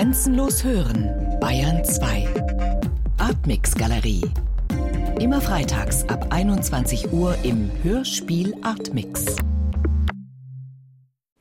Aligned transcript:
Grenzenlos 0.00 0.64
hören, 0.64 1.38
Bayern 1.40 1.84
2. 1.84 2.26
Artmix 3.18 3.74
Galerie. 3.74 4.22
Immer 5.20 5.42
freitags 5.42 6.08
ab 6.08 6.28
21 6.30 7.12
Uhr 7.12 7.36
im 7.42 7.70
Hörspiel 7.82 8.54
Artmix. 8.62 9.36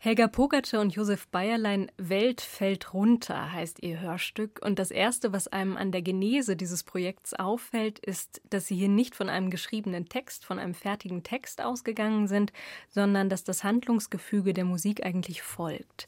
Helga 0.01 0.27
Pogatscher 0.27 0.79
und 0.81 0.93
Josef 0.93 1.27
Bayerlein 1.29 1.91
Welt 1.97 2.41
fällt 2.41 2.93
runter 2.93 3.51
heißt 3.51 3.81
ihr 3.81 3.99
Hörstück. 3.99 4.59
Und 4.63 4.79
das 4.79 4.91
Erste, 4.91 5.31
was 5.31 5.47
einem 5.47 5.77
an 5.77 5.91
der 5.93 6.01
Genese 6.01 6.55
dieses 6.55 6.83
Projekts 6.83 7.33
auffällt, 7.33 7.99
ist, 7.99 8.41
dass 8.49 8.67
sie 8.67 8.75
hier 8.75 8.87
nicht 8.87 9.15
von 9.15 9.29
einem 9.29 9.49
geschriebenen 9.49 10.07
Text, 10.07 10.45
von 10.45 10.57
einem 10.57 10.73
fertigen 10.73 11.23
Text 11.23 11.61
ausgegangen 11.61 12.27
sind, 12.27 12.53
sondern 12.89 13.29
dass 13.29 13.43
das 13.43 13.63
Handlungsgefüge 13.63 14.53
der 14.53 14.65
Musik 14.65 15.05
eigentlich 15.05 15.41
folgt. 15.41 16.07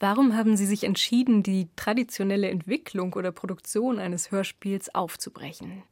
Warum 0.00 0.36
haben 0.36 0.56
Sie 0.56 0.66
sich 0.66 0.84
entschieden, 0.84 1.42
die 1.42 1.68
traditionelle 1.74 2.48
Entwicklung 2.48 3.14
oder 3.14 3.32
Produktion 3.32 3.98
eines 3.98 4.30
Hörspiels 4.30 4.94
aufzubrechen? 4.94 5.82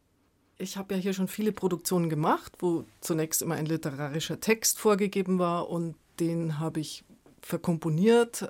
Ich 0.58 0.76
habe 0.76 0.94
ja 0.94 1.00
hier 1.00 1.12
schon 1.12 1.28
viele 1.28 1.52
Produktionen 1.52 2.08
gemacht, 2.08 2.52
wo 2.60 2.84
zunächst 3.00 3.42
immer 3.42 3.56
ein 3.56 3.66
literarischer 3.66 4.40
Text 4.40 4.78
vorgegeben 4.78 5.38
war 5.38 5.68
und 5.68 5.96
den 6.20 6.60
habe 6.60 6.80
ich 6.80 7.04
verkomponiert. 7.42 8.48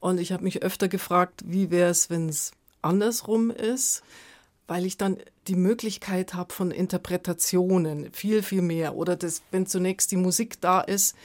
Und 0.00 0.18
ich 0.18 0.32
habe 0.32 0.44
mich 0.44 0.62
öfter 0.62 0.88
gefragt, 0.88 1.42
wie 1.46 1.70
wäre 1.70 1.90
es, 1.90 2.10
wenn 2.10 2.28
es 2.28 2.52
andersrum 2.82 3.50
ist, 3.50 4.02
weil 4.66 4.84
ich 4.84 4.96
dann 4.96 5.18
die 5.46 5.56
Möglichkeit 5.56 6.34
habe 6.34 6.52
von 6.52 6.70
Interpretationen, 6.70 8.12
viel, 8.12 8.42
viel 8.42 8.62
mehr. 8.62 8.94
Oder 8.94 9.16
das, 9.16 9.42
wenn 9.50 9.66
zunächst 9.66 10.10
die 10.10 10.16
Musik 10.16 10.60
da 10.60 10.80
ist, 10.80 11.16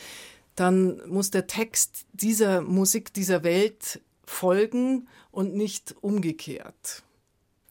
dann 0.55 1.01
muss 1.07 1.31
der 1.31 1.47
Text 1.47 2.05
dieser 2.13 2.61
Musik, 2.61 3.13
dieser 3.13 3.43
Welt 3.43 4.01
folgen 4.25 5.07
und 5.31 5.55
nicht 5.55 5.95
umgekehrt. 6.01 7.03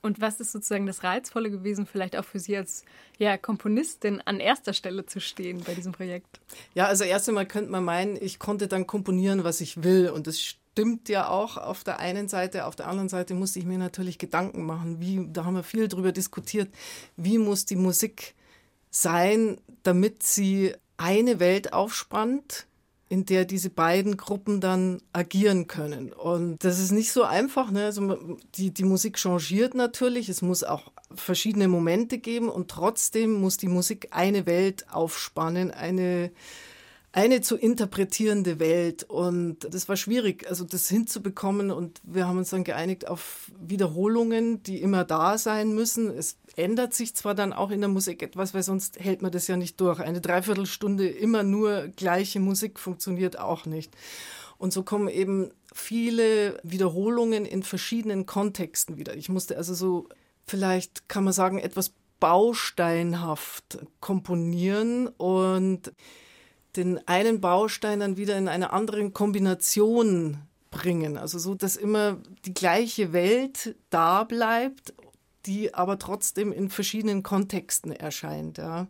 Und 0.02 0.20
was 0.20 0.40
ist 0.40 0.50
sozusagen 0.50 0.86
das 0.86 1.04
Reizvolle 1.04 1.48
gewesen, 1.50 1.86
vielleicht 1.86 2.16
auch 2.16 2.24
für 2.24 2.40
Sie 2.40 2.56
als 2.56 2.84
ja, 3.18 3.38
Komponistin 3.38 4.20
an 4.20 4.40
erster 4.40 4.72
Stelle 4.72 5.06
zu 5.06 5.20
stehen 5.20 5.62
bei 5.64 5.74
diesem 5.74 5.92
Projekt? 5.92 6.40
Ja, 6.74 6.86
also 6.86 7.04
erst 7.04 7.28
einmal 7.28 7.46
könnte 7.46 7.70
man 7.70 7.84
meinen, 7.84 8.16
ich 8.20 8.40
konnte 8.40 8.66
dann 8.66 8.88
komponieren, 8.88 9.44
was 9.44 9.60
ich 9.60 9.84
will. 9.84 10.10
Und 10.10 10.26
das 10.26 10.40
stimmt 10.40 11.08
ja 11.08 11.28
auch 11.28 11.56
auf 11.56 11.84
der 11.84 12.00
einen 12.00 12.28
Seite. 12.28 12.66
Auf 12.66 12.74
der 12.74 12.88
anderen 12.88 13.08
Seite 13.08 13.34
musste 13.34 13.60
ich 13.60 13.64
mir 13.64 13.78
natürlich 13.78 14.18
Gedanken 14.18 14.64
machen. 14.64 15.00
Wie, 15.00 15.24
da 15.32 15.44
haben 15.44 15.54
wir 15.54 15.62
viel 15.62 15.86
drüber 15.86 16.10
diskutiert. 16.10 16.68
Wie 17.16 17.38
muss 17.38 17.64
die 17.64 17.76
Musik 17.76 18.34
sein, 18.90 19.60
damit 19.84 20.24
sie 20.24 20.74
eine 20.96 21.38
Welt 21.38 21.72
aufspannt, 21.72 22.66
in 23.12 23.26
der 23.26 23.44
diese 23.44 23.68
beiden 23.68 24.16
Gruppen 24.16 24.62
dann 24.62 25.02
agieren 25.12 25.66
können. 25.66 26.14
Und 26.14 26.64
das 26.64 26.80
ist 26.80 26.92
nicht 26.92 27.12
so 27.12 27.24
einfach. 27.24 27.70
Ne? 27.70 27.84
Also 27.84 28.38
die, 28.54 28.72
die 28.72 28.84
Musik 28.84 29.18
changiert 29.18 29.74
natürlich. 29.74 30.30
Es 30.30 30.40
muss 30.40 30.64
auch 30.64 30.90
verschiedene 31.14 31.68
Momente 31.68 32.16
geben 32.16 32.48
und 32.48 32.70
trotzdem 32.70 33.34
muss 33.34 33.58
die 33.58 33.68
Musik 33.68 34.08
eine 34.12 34.46
Welt 34.46 34.86
aufspannen, 34.90 35.72
eine 35.72 36.32
eine 37.14 37.42
zu 37.42 37.56
interpretierende 37.56 38.58
Welt. 38.58 39.04
Und 39.04 39.58
das 39.70 39.86
war 39.86 39.96
schwierig, 39.96 40.48
also 40.48 40.64
das 40.64 40.88
hinzubekommen. 40.88 41.70
Und 41.70 42.00
wir 42.04 42.26
haben 42.26 42.38
uns 42.38 42.48
dann 42.48 42.64
geeinigt 42.64 43.06
auf 43.06 43.50
Wiederholungen, 43.60 44.62
die 44.62 44.80
immer 44.80 45.04
da 45.04 45.36
sein 45.36 45.74
müssen. 45.74 46.10
Es 46.10 46.38
ändert 46.56 46.94
sich 46.94 47.14
zwar 47.14 47.34
dann 47.34 47.52
auch 47.52 47.70
in 47.70 47.80
der 47.80 47.88
Musik 47.88 48.22
etwas, 48.22 48.54
weil 48.54 48.62
sonst 48.62 49.00
hält 49.00 49.22
man 49.22 49.32
das 49.32 49.46
ja 49.46 49.56
nicht 49.56 49.80
durch. 49.80 50.00
Eine 50.00 50.20
Dreiviertelstunde 50.20 51.08
immer 51.08 51.42
nur 51.42 51.88
gleiche 51.88 52.40
Musik 52.40 52.78
funktioniert 52.78 53.38
auch 53.38 53.66
nicht. 53.66 53.92
Und 54.58 54.72
so 54.72 54.82
kommen 54.82 55.08
eben 55.08 55.50
viele 55.72 56.60
Wiederholungen 56.62 57.46
in 57.46 57.62
verschiedenen 57.62 58.26
Kontexten 58.26 58.96
wieder. 58.96 59.16
Ich 59.16 59.28
musste 59.28 59.56
also 59.56 59.74
so, 59.74 60.08
vielleicht 60.46 61.08
kann 61.08 61.24
man 61.24 61.32
sagen, 61.32 61.58
etwas 61.58 61.92
bausteinhaft 62.20 63.78
komponieren 63.98 65.08
und 65.08 65.92
den 66.76 67.06
einen 67.08 67.40
Baustein 67.40 68.00
dann 68.00 68.16
wieder 68.16 68.38
in 68.38 68.48
einer 68.48 68.72
anderen 68.72 69.12
Kombination 69.12 70.38
bringen. 70.70 71.18
Also 71.18 71.38
so, 71.38 71.54
dass 71.54 71.76
immer 71.76 72.18
die 72.44 72.54
gleiche 72.54 73.12
Welt 73.12 73.74
da 73.90 74.24
bleibt, 74.24 74.94
die 75.46 75.74
aber 75.74 75.98
trotzdem 75.98 76.52
in 76.52 76.68
verschiedenen 76.70 77.22
Kontexten 77.22 77.92
erscheint. 77.92 78.58
Ja. 78.58 78.86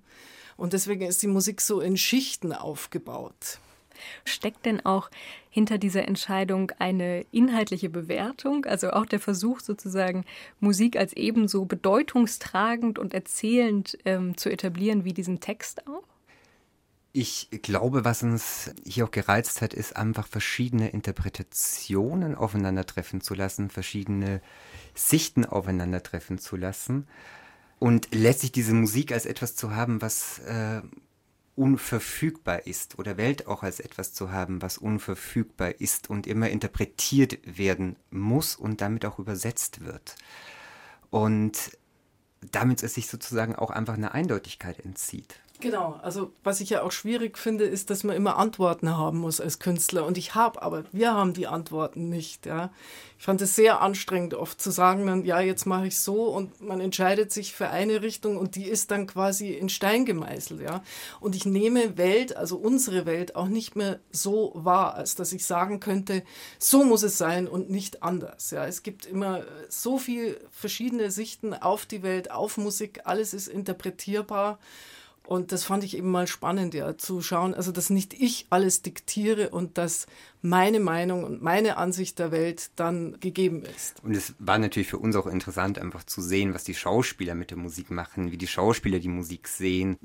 Und 0.56 0.72
deswegen 0.72 1.06
ist 1.06 1.22
die 1.22 1.28
Musik 1.28 1.60
so 1.60 1.80
in 1.80 1.96
Schichten 1.96 2.52
aufgebaut. 2.52 3.58
Steckt 4.24 4.66
denn 4.66 4.84
auch 4.84 5.10
hinter 5.50 5.78
dieser 5.78 6.06
Entscheidung 6.08 6.72
eine 6.78 7.24
inhaltliche 7.30 7.90
Bewertung, 7.90 8.64
also 8.64 8.90
auch 8.90 9.06
der 9.06 9.20
Versuch 9.20 9.60
sozusagen 9.60 10.24
Musik 10.60 10.96
als 10.96 11.12
ebenso 11.12 11.64
bedeutungstragend 11.66 12.98
und 12.98 13.14
erzählend 13.14 13.98
ähm, 14.04 14.36
zu 14.36 14.50
etablieren 14.50 15.04
wie 15.04 15.12
diesen 15.12 15.40
Text 15.40 15.86
auch? 15.86 16.02
Ich 17.14 17.48
glaube, 17.50 18.06
was 18.06 18.22
uns 18.22 18.70
hier 18.86 19.04
auch 19.04 19.10
gereizt 19.10 19.60
hat, 19.60 19.74
ist 19.74 19.96
einfach 19.96 20.26
verschiedene 20.26 20.88
Interpretationen 20.88 22.34
aufeinandertreffen 22.34 23.20
zu 23.20 23.34
lassen, 23.34 23.68
verschiedene 23.68 24.40
Sichten 24.94 25.44
aufeinandertreffen 25.44 26.38
zu 26.38 26.56
lassen 26.56 27.06
und 27.78 28.14
letztlich 28.14 28.52
diese 28.52 28.74
Musik 28.74 29.12
als 29.12 29.26
etwas 29.26 29.56
zu 29.56 29.74
haben, 29.74 30.02
was 30.02 30.38
äh, 30.40 30.82
unverfügbar 31.54 32.66
ist 32.66 32.98
oder 32.98 33.16
Welt 33.16 33.46
auch 33.46 33.62
als 33.62 33.80
etwas 33.80 34.12
zu 34.12 34.30
haben, 34.30 34.62
was 34.62 34.78
unverfügbar 34.78 35.80
ist 35.80 36.08
und 36.08 36.26
immer 36.26 36.48
interpretiert 36.50 37.38
werden 37.44 37.96
muss 38.10 38.56
und 38.56 38.80
damit 38.80 39.04
auch 39.04 39.18
übersetzt 39.18 39.84
wird. 39.84 40.16
Und 41.10 41.76
damit 42.50 42.82
es 42.82 42.94
sich 42.94 43.06
sozusagen 43.06 43.54
auch 43.54 43.70
einfach 43.70 43.94
eine 43.94 44.12
Eindeutigkeit 44.12 44.80
entzieht. 44.80 45.40
Genau, 45.62 46.00
also 46.02 46.32
was 46.42 46.60
ich 46.60 46.70
ja 46.70 46.82
auch 46.82 46.90
schwierig 46.90 47.38
finde, 47.38 47.64
ist, 47.64 47.88
dass 47.88 48.02
man 48.02 48.16
immer 48.16 48.36
Antworten 48.36 48.96
haben 48.96 49.18
muss 49.18 49.40
als 49.40 49.60
Künstler. 49.60 50.04
Und 50.04 50.18
ich 50.18 50.34
habe, 50.34 50.60
aber 50.60 50.82
wir 50.90 51.14
haben 51.14 51.34
die 51.34 51.46
Antworten 51.46 52.08
nicht. 52.08 52.46
Ja. 52.46 52.72
Ich 53.16 53.24
fand 53.24 53.40
es 53.40 53.54
sehr 53.54 53.80
anstrengend, 53.80 54.34
oft 54.34 54.60
zu 54.60 54.72
sagen, 54.72 55.06
dann, 55.06 55.24
ja, 55.24 55.38
jetzt 55.38 55.64
mache 55.64 55.86
ich 55.86 56.00
so 56.00 56.24
und 56.24 56.60
man 56.60 56.80
entscheidet 56.80 57.30
sich 57.30 57.52
für 57.52 57.68
eine 57.68 58.02
Richtung 58.02 58.36
und 58.36 58.56
die 58.56 58.64
ist 58.64 58.90
dann 58.90 59.06
quasi 59.06 59.52
in 59.52 59.68
Stein 59.68 60.04
gemeißelt. 60.04 60.60
Ja. 60.60 60.82
Und 61.20 61.36
ich 61.36 61.46
nehme 61.46 61.96
Welt, 61.96 62.36
also 62.36 62.56
unsere 62.56 63.06
Welt, 63.06 63.36
auch 63.36 63.46
nicht 63.46 63.76
mehr 63.76 64.00
so 64.10 64.50
wahr, 64.56 64.96
als 64.96 65.14
dass 65.14 65.32
ich 65.32 65.46
sagen 65.46 65.78
könnte, 65.78 66.24
so 66.58 66.82
muss 66.82 67.04
es 67.04 67.18
sein 67.18 67.46
und 67.46 67.70
nicht 67.70 68.02
anders. 68.02 68.50
Ja. 68.50 68.66
Es 68.66 68.82
gibt 68.82 69.06
immer 69.06 69.44
so 69.68 69.96
viele 69.96 70.40
verschiedene 70.50 71.12
Sichten 71.12 71.54
auf 71.54 71.86
die 71.86 72.02
Welt, 72.02 72.32
auf 72.32 72.56
Musik, 72.56 73.02
alles 73.04 73.32
ist 73.32 73.46
interpretierbar. 73.46 74.58
Und 75.32 75.50
das 75.50 75.64
fand 75.64 75.82
ich 75.82 75.96
eben 75.96 76.10
mal 76.10 76.26
spannend, 76.26 76.74
ja, 76.74 76.98
zu 76.98 77.22
schauen, 77.22 77.54
also 77.54 77.72
dass 77.72 77.88
nicht 77.88 78.12
ich 78.12 78.44
alles 78.50 78.82
diktiere 78.82 79.48
und 79.48 79.78
dass 79.78 80.06
meine 80.42 80.78
Meinung 80.78 81.24
und 81.24 81.40
meine 81.40 81.78
Ansicht 81.78 82.18
der 82.18 82.32
Welt 82.32 82.70
dann 82.76 83.18
gegeben 83.18 83.62
ist. 83.62 84.04
Und 84.04 84.14
es 84.14 84.34
war 84.38 84.58
natürlich 84.58 84.88
für 84.88 84.98
uns 84.98 85.16
auch 85.16 85.26
interessant, 85.26 85.78
einfach 85.78 86.04
zu 86.04 86.20
sehen, 86.20 86.52
was 86.52 86.64
die 86.64 86.74
Schauspieler 86.74 87.34
mit 87.34 87.50
der 87.50 87.56
Musik 87.56 87.90
machen, 87.90 88.30
wie 88.30 88.36
die 88.36 88.46
Schauspieler 88.46 88.98
die 88.98 89.08
Musik 89.08 89.48
sehen, 89.48 89.96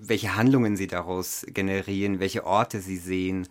welche 0.00 0.34
Handlungen 0.34 0.76
sie 0.76 0.88
daraus 0.88 1.46
generieren, 1.46 2.18
welche 2.18 2.44
Orte 2.44 2.80
sie 2.80 2.96
sehen 2.96 3.46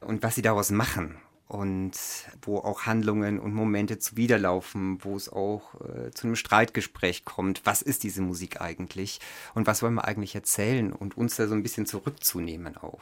und 0.00 0.24
was 0.24 0.34
sie 0.34 0.42
daraus 0.42 0.72
machen 0.72 1.14
und 1.48 1.92
wo 2.42 2.58
auch 2.58 2.82
Handlungen 2.86 3.38
und 3.38 3.54
Momente 3.54 3.98
zuwiderlaufen, 3.98 5.04
wo 5.04 5.16
es 5.16 5.28
auch 5.28 5.74
äh, 5.80 6.10
zu 6.12 6.26
einem 6.26 6.36
Streitgespräch 6.36 7.24
kommt. 7.24 7.62
Was 7.64 7.82
ist 7.82 8.02
diese 8.02 8.22
Musik 8.22 8.60
eigentlich 8.60 9.20
und 9.54 9.66
was 9.66 9.82
wollen 9.82 9.94
wir 9.94 10.06
eigentlich 10.06 10.34
erzählen 10.34 10.92
und 10.92 11.16
uns 11.16 11.36
da 11.36 11.46
so 11.46 11.54
ein 11.54 11.62
bisschen 11.62 11.86
zurückzunehmen 11.86 12.76
auch. 12.76 13.00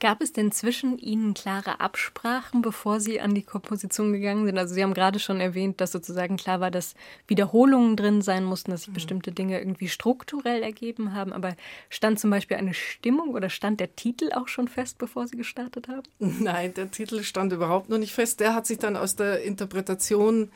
Gab 0.00 0.20
es 0.20 0.32
denn 0.32 0.52
zwischen 0.52 0.98
Ihnen 0.98 1.34
klare 1.34 1.80
Absprachen, 1.80 2.62
bevor 2.62 3.00
Sie 3.00 3.20
an 3.20 3.34
die 3.34 3.42
Komposition 3.42 4.12
gegangen 4.12 4.46
sind? 4.46 4.58
Also 4.58 4.74
Sie 4.74 4.82
haben 4.82 4.94
gerade 4.94 5.18
schon 5.18 5.40
erwähnt, 5.40 5.80
dass 5.80 5.92
sozusagen 5.92 6.36
klar 6.36 6.60
war, 6.60 6.70
dass 6.70 6.94
Wiederholungen 7.26 7.96
drin 7.96 8.22
sein 8.22 8.44
mussten, 8.44 8.70
dass 8.70 8.82
sich 8.82 8.90
mhm. 8.90 8.94
bestimmte 8.94 9.32
Dinge 9.32 9.58
irgendwie 9.58 9.88
strukturell 9.88 10.62
ergeben 10.62 11.14
haben. 11.14 11.32
Aber 11.32 11.54
stand 11.88 12.20
zum 12.20 12.30
Beispiel 12.30 12.56
eine 12.56 12.74
Stimmung 12.74 13.30
oder 13.30 13.50
stand 13.50 13.80
der 13.80 13.94
Titel 13.96 14.30
auch 14.32 14.48
schon 14.48 14.68
fest, 14.68 14.98
bevor 14.98 15.26
Sie 15.26 15.36
gestartet 15.36 15.88
haben? 15.88 16.02
Nein, 16.18 16.74
der 16.74 16.90
Titel 16.90 17.22
stand 17.22 17.52
überhaupt 17.52 17.88
noch 17.88 17.98
nicht 17.98 18.12
fest. 18.12 18.40
Der 18.40 18.54
hat 18.54 18.66
sich 18.66 18.78
dann 18.78 18.96
aus 18.96 19.16
der 19.16 19.42
Interpretation 19.42 20.50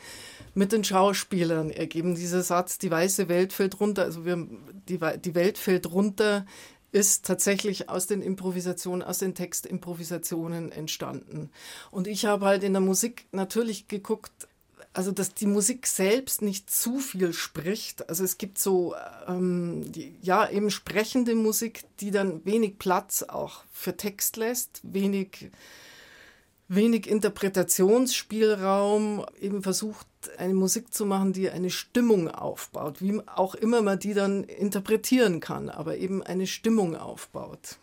mit 0.54 0.72
den 0.72 0.84
Schauspielern 0.84 1.70
ergeben. 1.70 2.14
Dieser 2.14 2.42
Satz, 2.42 2.78
die 2.78 2.90
weiße 2.90 3.28
Welt 3.28 3.52
fällt 3.52 3.78
runter, 3.78 4.04
also 4.04 4.24
wir, 4.24 4.46
die, 4.88 4.98
die 5.22 5.34
Welt 5.34 5.58
fällt 5.58 5.92
runter, 5.92 6.46
ist 6.96 7.26
tatsächlich 7.26 7.90
aus 7.90 8.06
den 8.06 8.22
Improvisationen, 8.22 9.02
aus 9.02 9.18
den 9.18 9.34
Textimprovisationen 9.34 10.72
entstanden. 10.72 11.50
Und 11.90 12.06
ich 12.06 12.24
habe 12.24 12.46
halt 12.46 12.64
in 12.64 12.72
der 12.72 12.80
Musik 12.80 13.26
natürlich 13.32 13.86
geguckt, 13.86 14.48
also 14.94 15.12
dass 15.12 15.34
die 15.34 15.46
Musik 15.46 15.86
selbst 15.86 16.40
nicht 16.40 16.70
zu 16.70 16.98
viel 16.98 17.34
spricht. 17.34 18.08
Also 18.08 18.24
es 18.24 18.38
gibt 18.38 18.58
so, 18.58 18.94
ähm, 19.28 19.92
die, 19.92 20.16
ja, 20.22 20.48
eben 20.48 20.70
sprechende 20.70 21.34
Musik, 21.34 21.84
die 22.00 22.10
dann 22.10 22.42
wenig 22.46 22.78
Platz 22.78 23.22
auch 23.22 23.64
für 23.70 23.98
Text 23.98 24.38
lässt, 24.38 24.80
wenig 24.82 25.50
wenig 26.68 27.08
Interpretationsspielraum, 27.08 29.24
eben 29.40 29.62
versucht, 29.62 30.06
eine 30.38 30.54
Musik 30.54 30.92
zu 30.92 31.06
machen, 31.06 31.32
die 31.32 31.50
eine 31.50 31.70
Stimmung 31.70 32.28
aufbaut, 32.28 33.00
wie 33.00 33.20
auch 33.26 33.54
immer 33.54 33.82
man 33.82 33.98
die 33.98 34.14
dann 34.14 34.44
interpretieren 34.44 35.40
kann, 35.40 35.68
aber 35.68 35.96
eben 35.96 36.22
eine 36.22 36.46
Stimmung 36.46 36.96
aufbaut. 36.96 37.78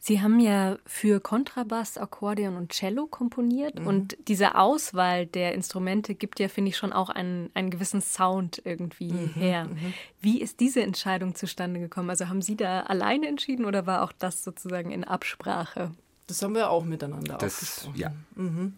Sie 0.00 0.22
haben 0.22 0.40
ja 0.40 0.78
für 0.86 1.20
Kontrabass, 1.20 1.98
Akkordeon 1.98 2.56
und 2.56 2.72
Cello 2.72 3.06
komponiert 3.06 3.78
mhm. 3.78 3.86
und 3.86 4.16
diese 4.26 4.54
Auswahl 4.54 5.26
der 5.26 5.54
Instrumente 5.54 6.14
gibt 6.14 6.40
ja, 6.40 6.48
finde 6.48 6.70
ich, 6.70 6.78
schon 6.78 6.94
auch 6.94 7.10
einen, 7.10 7.50
einen 7.52 7.68
gewissen 7.68 8.00
Sound 8.00 8.62
irgendwie 8.64 9.12
mhm. 9.12 9.34
her. 9.34 9.66
Mhm. 9.66 9.92
Wie 10.20 10.40
ist 10.40 10.60
diese 10.60 10.82
Entscheidung 10.82 11.34
zustande 11.34 11.78
gekommen? 11.78 12.08
Also 12.10 12.28
haben 12.28 12.42
Sie 12.42 12.56
da 12.56 12.84
alleine 12.84 13.28
entschieden 13.28 13.66
oder 13.66 13.86
war 13.86 14.02
auch 14.02 14.12
das 14.12 14.44
sozusagen 14.44 14.92
in 14.92 15.04
Absprache? 15.04 15.92
Das 16.28 16.42
haben 16.42 16.54
wir 16.54 16.70
auch 16.70 16.84
miteinander 16.84 17.36
das, 17.38 17.54
ausgesprochen. 17.54 17.98
Ja. 17.98 18.12
Mhm. 18.36 18.74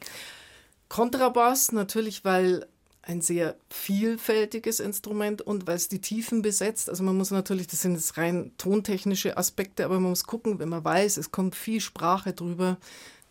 Kontrabass 0.89 1.73
natürlich, 1.73 2.25
weil 2.25 2.67
ein 3.03 3.21
sehr 3.21 3.57
vielfältiges 3.71 4.81
Instrument 4.81 5.43
und 5.43 5.67
weil 5.67 5.77
es 5.77 5.89
die 5.89 6.01
Tiefen 6.01 6.43
besetzt. 6.43 6.89
Also 6.89 7.03
man 7.03 7.17
muss 7.17 7.31
natürlich, 7.31 7.67
das 7.67 7.83
sind 7.83 7.95
jetzt 7.95 8.17
rein 8.17 8.53
tontechnische 8.57 9.37
Aspekte, 9.37 9.85
aber 9.85 9.95
man 10.01 10.11
muss 10.11 10.25
gucken, 10.25 10.59
wenn 10.59 10.69
man 10.69 10.85
weiß, 10.85 11.17
es 11.17 11.31
kommt 11.31 11.55
viel 11.55 11.81
Sprache 11.81 12.33
drüber, 12.33 12.79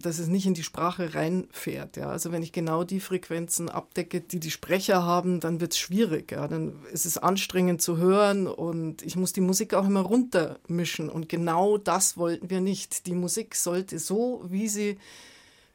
dass 0.01 0.19
es 0.19 0.27
nicht 0.27 0.45
in 0.45 0.53
die 0.53 0.63
Sprache 0.63 1.13
reinfährt. 1.13 1.97
Ja. 1.97 2.09
Also 2.09 2.31
wenn 2.31 2.43
ich 2.43 2.51
genau 2.51 2.83
die 2.83 2.99
Frequenzen 2.99 3.69
abdecke, 3.69 4.21
die 4.21 4.39
die 4.39 4.51
Sprecher 4.51 5.03
haben, 5.03 5.39
dann 5.39 5.59
wird 5.59 5.73
es 5.73 5.79
schwierig. 5.79 6.31
Ja. 6.31 6.47
Dann 6.47 6.73
ist 6.91 7.05
es 7.05 7.17
anstrengend 7.17 7.81
zu 7.81 7.97
hören 7.97 8.47
und 8.47 9.01
ich 9.01 9.15
muss 9.15 9.33
die 9.33 9.41
Musik 9.41 9.73
auch 9.73 9.85
immer 9.85 10.01
runtermischen. 10.01 11.09
Und 11.09 11.27
genau 11.27 11.77
das 11.77 12.17
wollten 12.17 12.49
wir 12.49 12.61
nicht. 12.61 13.07
Die 13.07 13.15
Musik 13.15 13.55
sollte 13.55 13.99
so, 13.99 14.43
wie 14.47 14.69
sie 14.69 14.97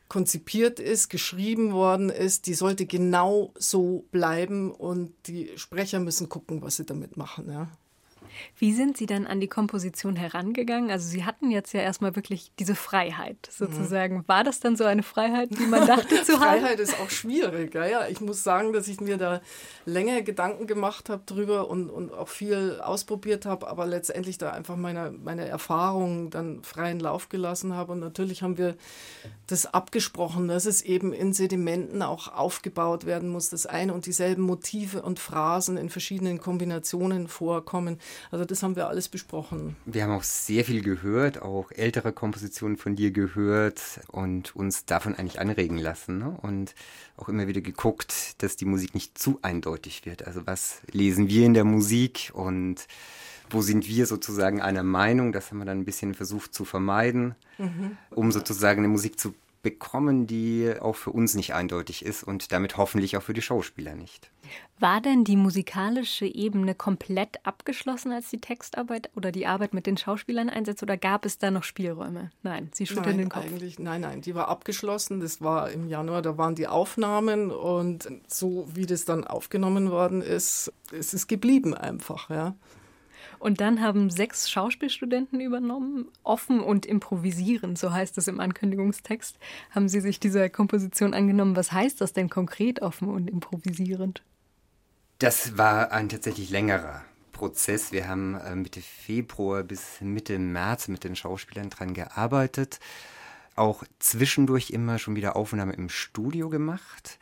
konzipiert 0.09 0.81
ist, 0.81 1.09
geschrieben 1.09 1.73
worden 1.73 2.09
ist, 2.09 2.47
die 2.47 2.55
sollte 2.55 2.87
genau 2.87 3.53
so 3.59 4.05
bleiben 4.11 4.71
und 4.71 5.13
die 5.27 5.51
Sprecher 5.57 5.99
müssen 5.99 6.29
gucken, 6.29 6.63
was 6.63 6.77
sie 6.77 6.85
damit 6.85 7.17
machen. 7.17 7.51
Ja. 7.51 7.69
Wie 8.59 8.73
sind 8.73 8.97
Sie 8.97 9.07
dann 9.07 9.27
an 9.27 9.41
die 9.41 9.49
Komposition 9.49 10.17
herangegangen? 10.17 10.91
Also 10.91 11.09
Sie 11.09 11.25
hatten 11.25 11.51
jetzt 11.51 11.73
ja 11.73 11.81
erstmal 11.81 12.17
wirklich 12.17 12.53
diese 12.59 12.75
Freiheit 12.75 13.49
sozusagen. 13.51 14.19
Mhm. 14.19 14.25
War 14.27 14.45
das 14.45 14.61
dann 14.61 14.77
so 14.77 14.85
eine 14.85 15.03
Freiheit, 15.03 15.51
die 15.59 15.67
man 15.67 15.87
dachte 15.87 16.23
zu 16.25 16.41
haben? 16.41 16.61
Freiheit 16.61 16.81
ist 16.81 16.99
auch 17.01 17.11
schwierig. 17.11 17.75
Ja, 17.75 17.87
ja. 17.87 18.09
Ich 18.09 18.21
muss 18.21 18.43
sagen, 18.43 18.73
dass 18.73 18.89
ich 18.89 19.01
mir 19.01 19.17
da 19.17 19.41
länger 19.85 20.23
Gedanken 20.23 20.67
gemacht 20.67 21.09
habe 21.09 21.23
drüber 21.27 21.69
und, 21.69 21.91
und 21.91 22.13
auch 22.13 22.29
viel 22.29 22.81
ausprobiert 22.81 23.47
habe, 23.47 23.69
aber 23.69 23.87
letztendlich 23.87 24.39
da 24.39 24.51
einfach 24.51 24.77
meine, 24.77 25.13
meine 25.13 25.47
Erfahrungen 25.47 26.31
dann 26.31 26.63
freien 26.63 27.01
Lauf 27.01 27.29
gelassen 27.29 27.75
habe. 27.75 27.93
Und 27.93 28.01
natürlich 28.01 28.43
haben 28.43 28.59
wir 28.59 28.77
das 29.47 29.67
abgesprochen, 29.67 30.49
dass 30.49 30.67
es 30.67 30.83
eben 30.83 31.13
in 31.13 31.33
Sedimenten 31.33 32.03
auch 32.03 32.29
aufgebaut 32.29 33.05
werden 33.05 33.29
muss, 33.29 33.51
dass 33.51 33.67
ein 33.67 33.91
und 33.91 34.07
dieselben 34.07 34.43
Motive 34.43 35.03
und 35.03 35.19
Phrasen 35.19 35.77
in 35.77 35.91
verschiedenen 35.91 36.41
Kombinationen 36.41 37.29
vorkommen. 37.29 37.99
Also 38.31 38.45
das 38.45 38.63
haben 38.63 38.77
wir 38.77 38.89
alles 38.89 39.09
besprochen. 39.09 39.77
Wir 39.85 40.05
haben 40.05 40.13
auch 40.13 40.23
sehr 40.23 40.65
viel 40.65 40.83
gehört, 40.83 41.43
auch 41.43 41.71
ältere 41.71 42.13
Kompositionen 42.13 42.77
von 42.77 42.97
dir 42.97 43.11
gehört 43.11 44.01
und 44.09 44.55
uns 44.57 44.85
davon 44.85 45.15
eigentlich 45.15 45.41
anregen 45.41 45.79
lassen. 45.79 46.19
Ne? 46.19 46.37
Und 46.43 46.75
auch 47.17 47.29
immer 47.29 47.47
wieder 47.47 47.61
geguckt, 47.61 48.43
dass 48.43 48.57
die 48.57 48.65
Musik 48.65 48.95
nicht 48.95 49.19
zu 49.19 49.39
eindeutig 49.43 50.07
wird. 50.07 50.27
Also 50.27 50.47
was 50.47 50.81
lesen 50.91 51.29
wir 51.29 51.47
in 51.47 51.55
der 51.55 51.65
Musik 51.65 52.33
und 52.35 52.87
wo 53.51 53.63
sind 53.63 53.87
wir 53.87 54.07
sozusagen 54.07 54.61
einer 54.61 54.83
Meinung? 54.83 55.33
Das 55.33 55.51
haben 55.51 55.59
wir 55.59 55.65
dann 55.65 55.81
ein 55.81 55.85
bisschen 55.85 56.15
versucht 56.15 56.55
zu 56.55 56.65
vermeiden, 56.65 57.35
mhm. 57.59 57.97
um 58.11 58.33
sozusagen 58.33 58.81
eine 58.81 58.89
Musik 58.89 59.19
zu 59.19 59.35
bekommen, 59.65 60.29
die 60.29 60.73
auch 60.81 60.95
für 60.95 61.11
uns 61.11 61.35
nicht 61.35 61.55
eindeutig 61.55 62.05
ist 62.05 62.23
und 62.23 62.53
damit 62.53 62.77
hoffentlich 62.77 63.17
auch 63.17 63.23
für 63.23 63.35
die 63.35 63.43
Schauspieler 63.43 63.97
nicht. 63.97 64.31
War 64.79 65.01
denn 65.01 65.25
die 65.25 65.37
musikalische 65.37 66.27
Ebene 66.27 66.75
komplett 66.75 67.45
abgeschlossen, 67.45 68.13
als 68.13 68.29
die 68.31 68.41
Textarbeit 68.41 69.11
oder 69.17 69.33
die 69.33 69.47
Arbeit 69.47 69.75
mit 69.75 69.87
den 69.87 69.97
Schauspielern 69.97 70.51
einsetzt 70.51 70.83
oder 70.83 70.97
gab 70.97 71.25
es 71.25 71.39
da 71.39 71.51
noch 71.51 71.65
Spielräume? 71.65 72.31
Nein, 72.43 72.71
Sie 72.73 72.87
schütteln 72.87 73.07
nein, 73.07 73.19
den 73.19 73.29
Kopf. 73.31 73.45
Eigentlich, 73.45 73.79
nein, 73.79 74.03
nein, 74.03 74.21
die 74.21 74.35
war 74.35 74.49
abgeschlossen. 74.49 75.21
Das 75.21 75.41
war 75.41 75.71
im 75.71 75.89
Januar, 75.89 76.23
da 76.23 76.39
waren 76.39 76.55
die 76.55 76.69
Aufnahmen 76.69 77.51
und 77.51 78.09
so 78.29 78.69
wie 78.73 78.87
das 78.87 79.05
dann 79.05 79.25
aufgenommen 79.25 79.91
worden 79.91 80.23
ist, 80.23 80.73
ist 80.93 81.15
es 81.15 81.27
geblieben 81.27 81.75
einfach, 81.75 82.31
ja. 82.31 82.55
Und 83.39 83.61
dann 83.61 83.81
haben 83.81 84.11
sechs 84.11 84.51
Schauspielstudenten 84.51 85.41
übernommen, 85.41 86.09
offen 86.23 86.61
und 86.61 86.87
improvisierend, 86.87 87.79
so 87.79 87.93
heißt 87.93 88.17
es 88.19 88.29
im 88.29 88.41
Ankündigungstext, 88.41 89.39
haben 89.71 89.89
sie 89.89 90.01
sich 90.01 90.21
dieser 90.21 90.49
Komposition 90.49 91.15
angenommen. 91.15 91.57
Was 91.57 91.73
heißt 91.73 92.01
das 92.01 92.13
denn 92.13 92.31
konkret, 92.31 92.83
offen 92.83 93.09
und 93.09 93.29
improvisierend? 93.29 94.23
Das 95.19 95.57
war 95.57 95.93
ein 95.93 96.09
tatsächlich 96.09 96.51
längerer 96.51 97.05
Prozess. 97.33 97.93
Wir 97.93 98.09
haben 98.09 98.35
äh, 98.35 98.55
Mitte 98.55 98.81
Februar 98.81 99.63
bis 99.63 100.01
Mitte 100.01 100.39
März 100.39 100.89
mit 100.89 101.05
den 101.05 101.17
Schauspielern 101.17 101.71
dran 101.71 101.95
gearbeitet. 101.95 102.81
Auch 103.57 103.85
zwischendurch 103.99 104.71
immer 104.71 104.99
schon 104.99 105.17
wieder 105.17 105.37
Aufnahme 105.37 105.75
im 105.75 105.89
Studio 105.89 106.49
gemacht 106.49 107.19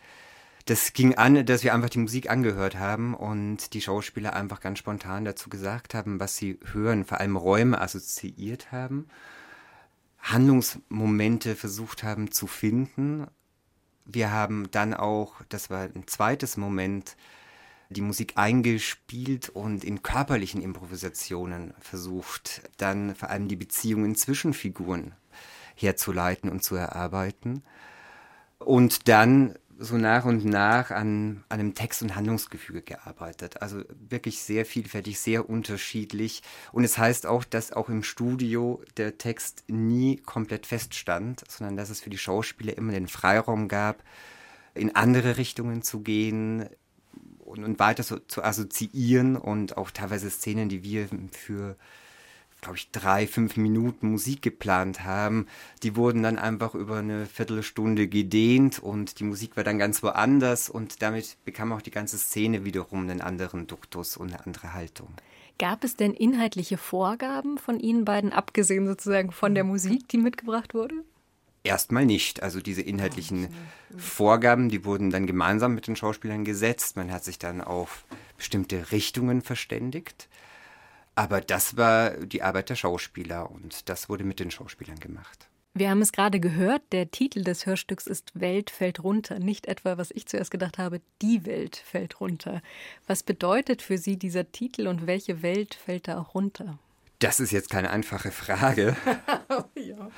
das 0.66 0.92
ging 0.92 1.14
an, 1.16 1.44
dass 1.44 1.64
wir 1.64 1.74
einfach 1.74 1.90
die 1.90 1.98
Musik 1.98 2.30
angehört 2.30 2.76
haben 2.76 3.14
und 3.14 3.74
die 3.74 3.80
Schauspieler 3.80 4.34
einfach 4.34 4.60
ganz 4.60 4.78
spontan 4.78 5.24
dazu 5.24 5.50
gesagt 5.50 5.94
haben, 5.94 6.20
was 6.20 6.36
sie 6.36 6.58
hören, 6.72 7.04
vor 7.04 7.20
allem 7.20 7.36
Räume 7.36 7.80
assoziiert 7.80 8.72
haben, 8.72 9.08
Handlungsmomente 10.20 11.56
versucht 11.56 12.04
haben 12.04 12.30
zu 12.30 12.46
finden. 12.46 13.26
Wir 14.04 14.30
haben 14.30 14.70
dann 14.70 14.94
auch, 14.94 15.34
das 15.48 15.70
war 15.70 15.82
ein 15.82 16.06
zweites 16.06 16.56
Moment, 16.56 17.16
die 17.90 18.00
Musik 18.00 18.34
eingespielt 18.36 19.48
und 19.48 19.84
in 19.84 20.02
körperlichen 20.02 20.62
Improvisationen 20.62 21.74
versucht, 21.80 22.62
dann 22.78 23.14
vor 23.14 23.30
allem 23.30 23.48
die 23.48 23.56
Beziehungen 23.56 24.14
zwischen 24.14 24.54
Figuren 24.54 25.12
herzuleiten 25.74 26.50
und 26.50 26.62
zu 26.62 26.76
erarbeiten. 26.76 27.62
Und 28.58 29.08
dann 29.08 29.56
so 29.82 29.96
nach 29.96 30.24
und 30.24 30.44
nach 30.44 30.90
an, 30.90 31.44
an 31.48 31.60
einem 31.60 31.74
Text- 31.74 32.02
und 32.02 32.14
Handlungsgefüge 32.14 32.82
gearbeitet. 32.82 33.60
Also 33.60 33.82
wirklich 34.08 34.42
sehr 34.42 34.64
vielfältig, 34.64 35.18
sehr 35.18 35.50
unterschiedlich. 35.50 36.42
Und 36.70 36.84
es 36.84 36.98
heißt 36.98 37.26
auch, 37.26 37.44
dass 37.44 37.72
auch 37.72 37.88
im 37.88 38.02
Studio 38.02 38.80
der 38.96 39.18
Text 39.18 39.64
nie 39.66 40.16
komplett 40.16 40.66
feststand, 40.66 41.42
sondern 41.48 41.76
dass 41.76 41.90
es 41.90 42.00
für 42.00 42.10
die 42.10 42.18
Schauspieler 42.18 42.76
immer 42.76 42.92
den 42.92 43.08
Freiraum 43.08 43.66
gab, 43.68 44.04
in 44.74 44.94
andere 44.94 45.36
Richtungen 45.36 45.82
zu 45.82 46.00
gehen 46.00 46.68
und, 47.40 47.64
und 47.64 47.78
weiter 47.78 48.04
so, 48.04 48.18
zu 48.18 48.42
assoziieren 48.44 49.36
und 49.36 49.76
auch 49.76 49.90
teilweise 49.90 50.30
Szenen, 50.30 50.68
die 50.68 50.84
wir 50.84 51.08
für 51.32 51.76
glaube 52.62 52.78
ich, 52.78 52.90
drei, 52.92 53.26
fünf 53.26 53.56
Minuten 53.56 54.10
Musik 54.10 54.40
geplant 54.40 55.04
haben, 55.04 55.46
die 55.82 55.96
wurden 55.96 56.22
dann 56.22 56.38
einfach 56.38 56.74
über 56.74 56.98
eine 56.98 57.26
Viertelstunde 57.26 58.08
gedehnt 58.08 58.78
und 58.78 59.18
die 59.18 59.24
Musik 59.24 59.56
war 59.56 59.64
dann 59.64 59.78
ganz 59.78 60.02
woanders 60.02 60.70
und 60.70 61.02
damit 61.02 61.36
bekam 61.44 61.72
auch 61.72 61.82
die 61.82 61.90
ganze 61.90 62.16
Szene 62.16 62.64
wiederum 62.64 63.02
einen 63.02 63.20
anderen 63.20 63.66
Duktus 63.66 64.16
und 64.16 64.28
eine 64.28 64.46
andere 64.46 64.72
Haltung. 64.72 65.08
Gab 65.58 65.84
es 65.84 65.96
denn 65.96 66.14
inhaltliche 66.14 66.78
Vorgaben 66.78 67.58
von 67.58 67.78
Ihnen 67.78 68.04
beiden, 68.04 68.32
abgesehen 68.32 68.86
sozusagen 68.86 69.32
von 69.32 69.54
der 69.54 69.64
Musik, 69.64 70.08
die 70.08 70.18
mitgebracht 70.18 70.72
wurde? 70.72 70.94
Erstmal 71.64 72.06
nicht. 72.06 72.42
Also 72.42 72.60
diese 72.60 72.82
inhaltlichen 72.82 73.48
Vorgaben, 73.96 74.68
die 74.68 74.84
wurden 74.84 75.10
dann 75.10 75.26
gemeinsam 75.26 75.74
mit 75.74 75.86
den 75.86 75.94
Schauspielern 75.94 76.44
gesetzt. 76.44 76.96
Man 76.96 77.12
hat 77.12 77.24
sich 77.24 77.38
dann 77.38 77.60
auf 77.60 78.04
bestimmte 78.36 78.90
Richtungen 78.90 79.42
verständigt. 79.42 80.28
Aber 81.14 81.40
das 81.40 81.76
war 81.76 82.10
die 82.10 82.42
Arbeit 82.42 82.70
der 82.70 82.76
Schauspieler 82.76 83.50
und 83.50 83.88
das 83.88 84.08
wurde 84.08 84.24
mit 84.24 84.40
den 84.40 84.50
Schauspielern 84.50 84.98
gemacht. 84.98 85.48
Wir 85.74 85.88
haben 85.88 86.02
es 86.02 86.12
gerade 86.12 86.38
gehört, 86.38 86.82
der 86.92 87.10
Titel 87.10 87.44
des 87.44 87.64
Hörstücks 87.64 88.06
ist 88.06 88.38
Welt 88.38 88.68
fällt 88.68 89.02
runter, 89.02 89.38
nicht 89.38 89.66
etwa, 89.66 89.96
was 89.96 90.10
ich 90.10 90.26
zuerst 90.26 90.50
gedacht 90.50 90.76
habe, 90.76 91.00
die 91.22 91.46
Welt 91.46 91.76
fällt 91.76 92.20
runter. 92.20 92.60
Was 93.06 93.22
bedeutet 93.22 93.80
für 93.80 93.96
Sie 93.96 94.18
dieser 94.18 94.52
Titel 94.52 94.86
und 94.86 95.06
welche 95.06 95.40
Welt 95.42 95.74
fällt 95.74 96.08
da 96.08 96.20
auch 96.20 96.34
runter? 96.34 96.78
Das 97.20 97.40
ist 97.40 97.52
jetzt 97.52 97.70
keine 97.70 97.88
einfache 97.88 98.30
Frage. 98.30 98.96
ja. 99.74 100.10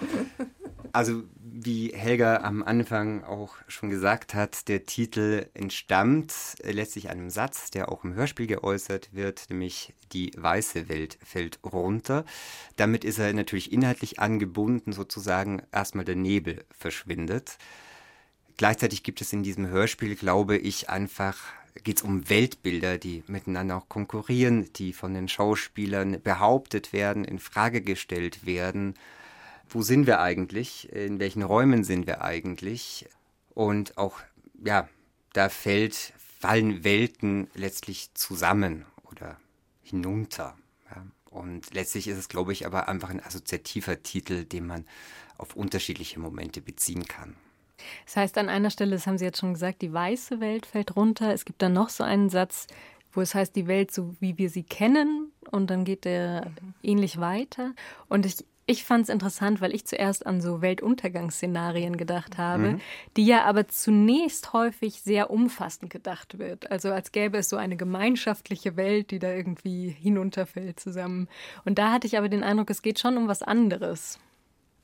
Also 0.92 1.24
wie 1.36 1.92
Helga 1.94 2.38
am 2.38 2.62
Anfang 2.62 3.24
auch 3.24 3.54
schon 3.68 3.90
gesagt 3.90 4.34
hat, 4.34 4.68
der 4.68 4.84
Titel 4.84 5.46
entstammt 5.54 6.34
letztlich 6.62 7.10
einem 7.10 7.30
Satz, 7.30 7.70
der 7.70 7.90
auch 7.90 8.04
im 8.04 8.14
Hörspiel 8.14 8.46
geäußert 8.46 9.10
wird, 9.12 9.46
nämlich 9.50 9.94
die 10.12 10.32
weiße 10.36 10.88
Welt 10.88 11.18
fällt 11.24 11.58
runter. 11.64 12.24
Damit 12.76 13.04
ist 13.04 13.18
er 13.18 13.32
natürlich 13.32 13.72
inhaltlich 13.72 14.20
angebunden, 14.20 14.92
sozusagen 14.92 15.62
erstmal 15.72 16.04
der 16.04 16.16
Nebel 16.16 16.64
verschwindet. 16.70 17.58
Gleichzeitig 18.56 19.02
gibt 19.02 19.20
es 19.20 19.32
in 19.32 19.42
diesem 19.42 19.66
Hörspiel, 19.66 20.14
glaube 20.16 20.56
ich, 20.56 20.90
einfach 20.90 21.38
geht 21.82 21.96
es 21.96 22.02
um 22.04 22.28
Weltbilder, 22.30 22.98
die 22.98 23.24
miteinander 23.26 23.76
auch 23.76 23.88
konkurrieren, 23.88 24.72
die 24.74 24.92
von 24.92 25.12
den 25.12 25.26
Schauspielern 25.26 26.20
behauptet 26.22 26.92
werden, 26.92 27.24
in 27.24 27.40
Frage 27.40 27.82
gestellt 27.82 28.46
werden 28.46 28.94
wo 29.68 29.82
sind 29.82 30.06
wir 30.06 30.20
eigentlich, 30.20 30.92
in 30.92 31.18
welchen 31.18 31.42
Räumen 31.42 31.84
sind 31.84 32.06
wir 32.06 32.22
eigentlich 32.22 33.06
und 33.54 33.98
auch, 33.98 34.20
ja, 34.62 34.88
da 35.32 35.48
fällt, 35.48 36.12
fallen 36.40 36.84
Welten 36.84 37.48
letztlich 37.54 38.12
zusammen 38.14 38.84
oder 39.10 39.36
hinunter. 39.82 40.56
Ja. 40.90 41.04
Und 41.30 41.74
letztlich 41.74 42.08
ist 42.08 42.18
es, 42.18 42.28
glaube 42.28 42.52
ich, 42.52 42.66
aber 42.66 42.88
einfach 42.88 43.10
ein 43.10 43.24
assoziativer 43.24 44.02
Titel, 44.02 44.44
den 44.44 44.66
man 44.66 44.84
auf 45.38 45.56
unterschiedliche 45.56 46.20
Momente 46.20 46.60
beziehen 46.60 47.06
kann. 47.06 47.34
Das 48.06 48.16
heißt, 48.16 48.38
an 48.38 48.48
einer 48.48 48.70
Stelle, 48.70 48.92
das 48.92 49.06
haben 49.06 49.18
Sie 49.18 49.24
jetzt 49.24 49.40
schon 49.40 49.54
gesagt, 49.54 49.82
die 49.82 49.92
weiße 49.92 50.40
Welt 50.40 50.66
fällt 50.66 50.96
runter. 50.96 51.32
Es 51.32 51.44
gibt 51.44 51.60
dann 51.60 51.72
noch 51.72 51.88
so 51.88 52.04
einen 52.04 52.30
Satz, 52.30 52.66
wo 53.12 53.20
es 53.20 53.34
heißt, 53.34 53.54
die 53.56 53.66
Welt 53.66 53.92
so 53.92 54.14
wie 54.20 54.38
wir 54.38 54.50
sie 54.50 54.62
kennen 54.62 55.32
und 55.50 55.70
dann 55.70 55.84
geht 55.84 56.04
der 56.04 56.46
mhm. 56.46 56.74
ähnlich 56.82 57.18
weiter. 57.20 57.72
Und 58.08 58.26
ich, 58.26 58.44
ich 58.66 58.84
fand 58.84 59.04
es 59.04 59.08
interessant, 59.08 59.60
weil 59.60 59.74
ich 59.74 59.84
zuerst 59.86 60.26
an 60.26 60.40
so 60.40 60.62
Weltuntergangsszenarien 60.62 61.96
gedacht 61.96 62.38
habe, 62.38 62.72
mhm. 62.72 62.80
die 63.16 63.26
ja 63.26 63.44
aber 63.44 63.68
zunächst 63.68 64.52
häufig 64.52 65.00
sehr 65.02 65.30
umfassend 65.30 65.90
gedacht 65.90 66.38
wird. 66.38 66.70
Also 66.70 66.90
als 66.90 67.12
gäbe 67.12 67.38
es 67.38 67.48
so 67.48 67.56
eine 67.56 67.76
gemeinschaftliche 67.76 68.76
Welt, 68.76 69.10
die 69.10 69.18
da 69.18 69.32
irgendwie 69.32 69.90
hinunterfällt 69.90 70.80
zusammen. 70.80 71.28
Und 71.64 71.78
da 71.78 71.92
hatte 71.92 72.06
ich 72.06 72.16
aber 72.16 72.28
den 72.28 72.42
Eindruck, 72.42 72.70
es 72.70 72.82
geht 72.82 72.98
schon 72.98 73.16
um 73.16 73.28
was 73.28 73.42
anderes. 73.42 74.18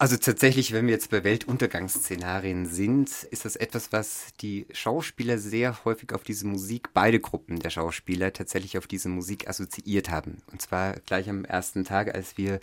Also 0.00 0.16
tatsächlich, 0.16 0.72
wenn 0.72 0.86
wir 0.86 0.94
jetzt 0.94 1.10
bei 1.10 1.24
Weltuntergangsszenarien 1.24 2.64
sind, 2.64 3.10
ist 3.24 3.44
das 3.44 3.54
etwas, 3.54 3.92
was 3.92 4.28
die 4.40 4.66
Schauspieler 4.72 5.36
sehr 5.36 5.84
häufig 5.84 6.14
auf 6.14 6.22
diese 6.22 6.46
Musik, 6.46 6.94
beide 6.94 7.20
Gruppen 7.20 7.58
der 7.58 7.68
Schauspieler 7.68 8.32
tatsächlich 8.32 8.78
auf 8.78 8.86
diese 8.86 9.10
Musik 9.10 9.46
assoziiert 9.46 10.08
haben. 10.08 10.38
Und 10.52 10.62
zwar 10.62 10.94
gleich 11.00 11.28
am 11.28 11.44
ersten 11.44 11.84
Tag, 11.84 12.14
als 12.14 12.38
wir 12.38 12.60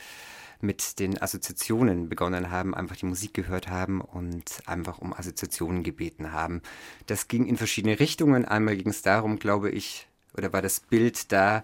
mit 0.61 0.99
den 0.99 1.21
Assoziationen 1.21 2.09
begonnen 2.09 2.51
haben, 2.51 2.73
einfach 2.73 2.95
die 2.95 3.05
Musik 3.05 3.33
gehört 3.33 3.69
haben 3.69 4.01
und 4.01 4.61
einfach 4.65 4.99
um 4.99 5.13
Assoziationen 5.13 5.83
gebeten 5.83 6.31
haben. 6.31 6.61
Das 7.05 7.27
ging 7.27 7.45
in 7.45 7.57
verschiedene 7.57 7.99
Richtungen. 7.99 8.45
Einmal 8.45 8.77
ging 8.77 8.89
es 8.89 9.01
darum, 9.01 9.39
glaube 9.39 9.69
ich, 9.69 10.07
oder 10.35 10.53
war 10.53 10.61
das 10.61 10.79
Bild 10.79 11.31
da, 11.31 11.63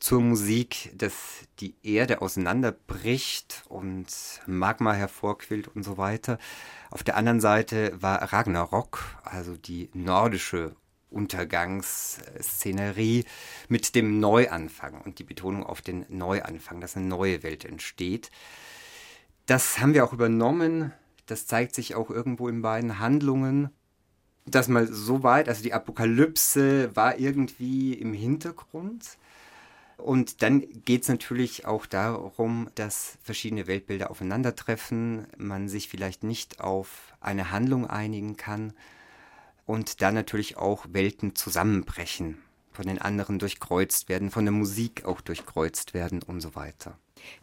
zur 0.00 0.22
Musik, 0.22 0.90
dass 0.96 1.12
die 1.60 1.74
Erde 1.82 2.22
auseinanderbricht 2.22 3.64
und 3.68 4.06
Magma 4.46 4.94
hervorquillt 4.94 5.68
und 5.68 5.82
so 5.82 5.98
weiter. 5.98 6.38
Auf 6.90 7.04
der 7.04 7.16
anderen 7.16 7.40
Seite 7.40 7.92
war 8.00 8.32
Ragnarok, 8.32 9.04
also 9.22 9.56
die 9.56 9.90
nordische 9.92 10.74
Untergangsszenerie 11.10 13.24
mit 13.68 13.94
dem 13.94 14.20
Neuanfang 14.20 15.00
und 15.02 15.18
die 15.18 15.24
Betonung 15.24 15.64
auf 15.64 15.82
den 15.82 16.06
Neuanfang, 16.08 16.80
dass 16.80 16.96
eine 16.96 17.06
neue 17.06 17.42
Welt 17.42 17.64
entsteht. 17.64 18.30
Das 19.46 19.80
haben 19.80 19.94
wir 19.94 20.04
auch 20.04 20.12
übernommen. 20.12 20.92
Das 21.26 21.46
zeigt 21.46 21.74
sich 21.74 21.94
auch 21.94 22.10
irgendwo 22.10 22.48
in 22.48 22.60
beiden 22.62 22.98
Handlungen. 22.98 23.70
Das 24.46 24.68
mal 24.68 24.86
so 24.86 25.22
weit, 25.22 25.48
also 25.48 25.62
die 25.62 25.74
Apokalypse 25.74 26.94
war 26.96 27.18
irgendwie 27.18 27.94
im 27.94 28.14
Hintergrund. 28.14 29.18
Und 29.96 30.42
dann 30.42 30.64
geht 30.84 31.02
es 31.02 31.08
natürlich 31.08 31.66
auch 31.66 31.86
darum, 31.86 32.70
dass 32.74 33.18
verschiedene 33.22 33.66
Weltbilder 33.66 34.10
aufeinandertreffen, 34.10 35.26
man 35.36 35.68
sich 35.68 35.88
vielleicht 35.88 36.24
nicht 36.24 36.60
auf 36.60 37.14
eine 37.20 37.50
Handlung 37.50 37.86
einigen 37.86 38.36
kann 38.36 38.72
und 39.70 40.02
dann 40.02 40.14
natürlich 40.14 40.56
auch 40.56 40.86
Welten 40.90 41.36
zusammenbrechen, 41.36 42.38
von 42.72 42.88
den 42.88 43.00
anderen 43.00 43.38
durchkreuzt 43.38 44.08
werden, 44.08 44.32
von 44.32 44.44
der 44.44 44.50
Musik 44.50 45.04
auch 45.04 45.20
durchkreuzt 45.20 45.94
werden 45.94 46.24
und 46.24 46.40
so 46.40 46.56
weiter. 46.56 46.98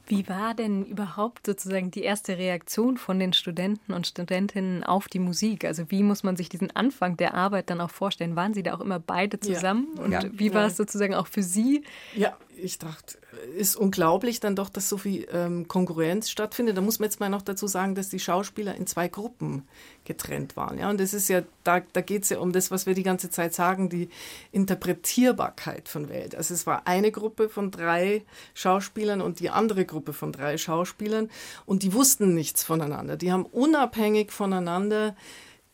Wie 0.07 0.27
war 0.27 0.53
denn 0.53 0.83
überhaupt 0.83 1.45
sozusagen 1.45 1.89
die 1.89 2.01
erste 2.01 2.37
Reaktion 2.37 2.97
von 2.97 3.17
den 3.17 3.31
Studenten 3.31 3.93
und 3.93 4.07
Studentinnen 4.07 4.83
auf 4.83 5.07
die 5.07 5.19
Musik? 5.19 5.63
Also 5.63 5.89
wie 5.89 6.03
muss 6.03 6.23
man 6.23 6.35
sich 6.35 6.49
diesen 6.49 6.75
Anfang 6.75 7.15
der 7.15 7.33
Arbeit 7.33 7.69
dann 7.69 7.79
auch 7.79 7.91
vorstellen? 7.91 8.35
Waren 8.35 8.53
Sie 8.53 8.63
da 8.63 8.73
auch 8.73 8.81
immer 8.81 8.99
beide 8.99 9.39
zusammen? 9.39 9.87
Ja. 9.95 10.03
Und 10.03 10.11
ja. 10.11 10.23
wie 10.33 10.53
war 10.53 10.65
es 10.65 10.75
sozusagen 10.75 11.15
auch 11.15 11.27
für 11.27 11.43
Sie? 11.43 11.83
Ja, 12.13 12.35
ich 12.57 12.79
dachte, 12.79 13.17
ist 13.55 13.75
unglaublich 13.75 14.39
dann 14.39 14.55
doch, 14.55 14.69
dass 14.69 14.89
so 14.89 14.97
viel 14.97 15.27
ähm, 15.31 15.67
Konkurrenz 15.67 16.29
stattfindet. 16.29 16.77
Da 16.77 16.81
muss 16.81 16.99
man 16.99 17.07
jetzt 17.07 17.19
mal 17.19 17.29
noch 17.29 17.41
dazu 17.41 17.67
sagen, 17.67 17.95
dass 17.95 18.09
die 18.09 18.19
Schauspieler 18.19 18.75
in 18.75 18.87
zwei 18.87 19.07
Gruppen 19.07 19.67
getrennt 20.05 20.55
waren. 20.55 20.77
Ja, 20.77 20.89
und 20.89 20.99
das 20.99 21.13
ist 21.13 21.27
ja, 21.27 21.41
da, 21.63 21.79
da 21.79 22.01
geht 22.01 22.23
es 22.23 22.29
ja 22.29 22.39
um 22.39 22.51
das, 22.51 22.71
was 22.71 22.85
wir 22.85 22.93
die 22.93 23.03
ganze 23.03 23.29
Zeit 23.29 23.53
sagen, 23.53 23.89
die 23.89 24.09
Interpretierbarkeit 24.51 25.89
von 25.89 26.09
Welt. 26.09 26.35
Also 26.35 26.53
es 26.53 26.65
war 26.65 26.87
eine 26.87 27.11
Gruppe 27.11 27.49
von 27.49 27.71
drei 27.71 28.23
Schauspielern 28.53 29.21
und 29.21 29.39
die 29.39 29.49
andere 29.49 29.85
Gruppe 29.85 30.13
von 30.13 30.31
drei 30.31 30.57
Schauspielern 30.57 31.29
und 31.65 31.83
die 31.83 31.93
wussten 31.93 32.33
nichts 32.33 32.63
voneinander. 32.63 33.17
Die 33.17 33.31
haben 33.31 33.45
unabhängig 33.45 34.31
voneinander 34.31 35.15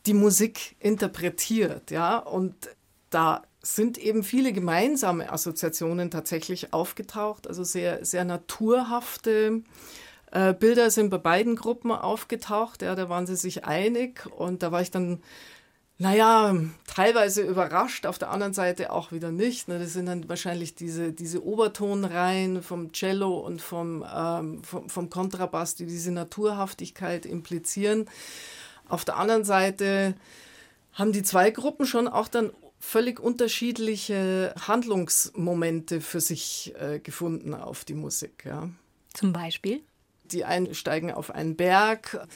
die 0.06 0.14
Musik 0.14 0.76
interpretiert, 0.80 1.92
ja, 1.92 2.18
und 2.18 2.56
da 3.10 3.44
sind 3.64 3.98
eben 3.98 4.24
viele 4.24 4.54
gemeinsame 4.54 5.32
Assoziationen 5.32 6.12
tatsächlich 6.12 6.74
aufgetaucht, 6.74 7.48
also 7.48 7.64
sehr, 7.64 8.06
sehr 8.06 8.26
naturhafte 8.26 9.64
äh, 10.34 10.54
Bilder 10.54 10.90
sind 10.90 11.12
bei 11.12 11.20
beiden 11.20 11.56
Gruppen 11.56 11.92
aufgetaucht, 11.92 12.82
ja, 12.82 12.96
da 12.96 13.08
waren 13.08 13.28
sie 13.28 13.36
sich 13.36 13.66
einig 13.66 14.26
und 14.36 14.64
da 14.64 14.72
war 14.72 14.82
ich 14.82 14.90
dann, 14.90 15.22
naja, 16.00 16.56
teilweise 16.88 17.44
überrascht, 17.44 18.08
auf 18.08 18.18
der 18.18 18.32
anderen 18.32 18.54
Seite 18.54 18.92
auch 18.92 19.12
wieder 19.12 19.32
nicht. 19.32 19.68
Ne, 19.68 19.78
das 19.78 19.94
sind 19.94 20.08
dann 20.08 20.28
wahrscheinlich 20.28 20.74
diese, 20.74 21.14
diese 21.14 21.46
Obertonreihen 21.46 22.64
vom 22.64 22.92
Cello 22.94 23.38
und 23.38 23.62
vom, 23.62 24.04
ähm, 24.12 24.64
vom, 24.64 24.90
vom 24.90 25.12
Kontrabass, 25.12 25.76
die 25.76 25.86
diese 25.86 26.12
Naturhaftigkeit 26.12 27.28
implizieren. 27.28 28.10
Auf 28.90 29.06
der 29.06 29.18
anderen 29.18 29.44
Seite 29.44 30.16
haben 30.94 31.12
die 31.12 31.24
zwei 31.24 31.52
Gruppen 31.52 31.86
schon 31.86 32.08
auch 32.08 32.28
dann 32.28 32.52
völlig 32.84 33.20
unterschiedliche 33.20 34.54
Handlungsmomente 34.68 36.02
für 36.02 36.20
sich 36.20 36.74
äh, 36.78 37.00
gefunden 37.00 37.54
auf 37.54 37.86
die 37.86 37.94
Musik. 37.94 38.44
Ja. 38.46 38.70
Zum 39.14 39.32
Beispiel? 39.32 39.82
Die 40.26 40.44
einen 40.44 40.76
steigen 40.76 41.10
auf 41.10 41.32
einen 41.32 41.56
Berg, 41.56 42.28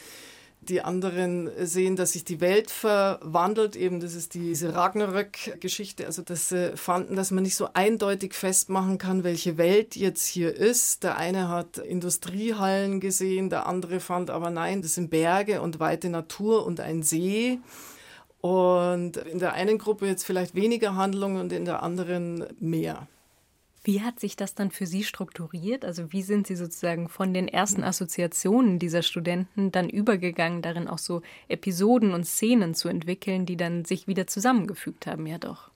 die 0.62 0.82
anderen 0.82 1.50
sehen, 1.60 1.96
dass 1.96 2.13
sich 2.13 2.24
die 2.24 2.39
Welt 2.39 2.72
verwandelt. 2.72 3.75
Eben, 3.75 4.00
das 4.00 4.16
ist 4.16 4.34
diese 4.34 4.74
Ragnarök-Geschichte. 4.74 6.06
Also, 6.06 6.22
dass 6.22 6.50
sie 6.50 6.75
fanden, 6.75 7.16
dass 7.16 7.30
man 7.32 7.44
nicht 7.44 7.56
so 7.56 7.70
eindeutig 7.74 8.34
festmachen 8.34 8.98
kann, 8.98 9.24
welche 9.24 9.58
Welt 9.58 9.96
jetzt 9.96 10.25
hier 10.25 10.56
ist. 10.56 11.04
Der 11.04 11.18
eine 11.18 11.50
hat 11.50 11.77
Industriehallen 11.77 13.00
gesehen, 13.00 13.50
der 13.50 13.68
andere 13.68 14.00
fand 14.00 14.30
aber 14.30 14.50
nein, 14.50 14.82
das 14.82 14.96
sind 14.96 15.10
Berge 15.10 15.62
und 15.62 15.80
weite 15.80 16.10
Natur 16.10 16.66
und 16.66 16.80
ein 16.80 17.04
See. 17.04 17.60
Und 18.48 19.18
in 19.18 19.39
der 19.39 19.54
einen 19.54 19.77
Gruppe 19.77 20.08
jetzt 20.08 20.24
vielleicht 20.24 20.56
weniger 20.56 20.96
Handlung 20.96 21.36
und 21.36 21.51
in 21.51 21.66
der 21.66 21.84
anderen 21.84 22.46
mehr. 22.62 23.08
Wie 23.84 24.01
hat 24.01 24.22
sich 24.22 24.38
das 24.38 24.56
dann 24.56 24.72
für 24.72 24.86
Sie 24.86 25.04
strukturiert? 25.04 25.84
Also 25.84 26.13
wie 26.13 26.22
sind 26.22 26.48
Sie 26.48 26.56
sozusagen 26.56 27.10
von 27.10 27.34
den 27.34 27.50
ersten 27.50 27.84
Assoziationen 27.84 28.80
dieser 28.80 29.01
Studenten 29.01 29.72
dann 29.74 29.89
übergegangen, 29.89 30.62
darin 30.62 30.88
auch 30.88 30.98
so 30.98 31.24
Episoden 31.50 32.13
und 32.13 32.25
Szenen 32.25 32.74
zu 32.74 32.88
entwickeln, 32.88 33.46
die 33.46 33.58
dann 33.58 33.84
sich 33.84 34.08
wieder 34.08 34.27
zusammengefügt 34.27 35.08
haben, 35.08 35.25
ja 35.27 35.39
doch? 35.39 35.72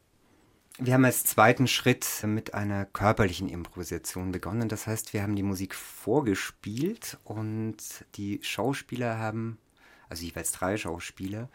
Wir 0.77 0.93
haben 0.93 1.05
als 1.05 1.25
zweiten 1.25 1.67
Schritt 1.67 2.07
mit 2.25 2.53
einer 2.53 2.85
körperlichen 2.85 3.49
Improvisation 3.49 4.31
begonnen. 4.31 4.69
Das 4.69 4.87
heißt, 4.87 5.13
wir 5.13 5.23
haben 5.23 5.35
die 5.35 5.43
Musik 5.43 5.75
vorgespielt 5.75 7.17
und 7.25 7.77
die 8.15 8.39
Schauspieler 8.41 9.17
haben, 9.17 9.57
also 10.07 10.23
jeweils 10.23 10.53
drei 10.53 10.77
Schauspieler, 10.77 11.49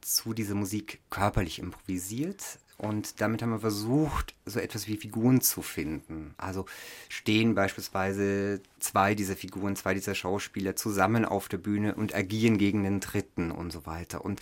zu 0.00 0.34
dieser 0.34 0.54
Musik 0.54 1.00
körperlich 1.10 1.58
improvisiert. 1.58 2.58
Und 2.78 3.20
damit 3.20 3.42
haben 3.42 3.50
wir 3.50 3.60
versucht, 3.60 4.34
so 4.46 4.58
etwas 4.58 4.86
wie 4.86 4.96
Figuren 4.96 5.42
zu 5.42 5.60
finden. 5.60 6.34
Also 6.38 6.64
stehen 7.10 7.54
beispielsweise 7.54 8.62
zwei 8.78 9.14
dieser 9.14 9.36
Figuren, 9.36 9.76
zwei 9.76 9.92
dieser 9.92 10.14
Schauspieler 10.14 10.76
zusammen 10.76 11.26
auf 11.26 11.48
der 11.48 11.58
Bühne 11.58 11.94
und 11.94 12.14
agieren 12.14 12.56
gegen 12.56 12.82
den 12.82 13.00
Dritten 13.00 13.50
und 13.50 13.70
so 13.70 13.84
weiter. 13.84 14.24
Und 14.24 14.40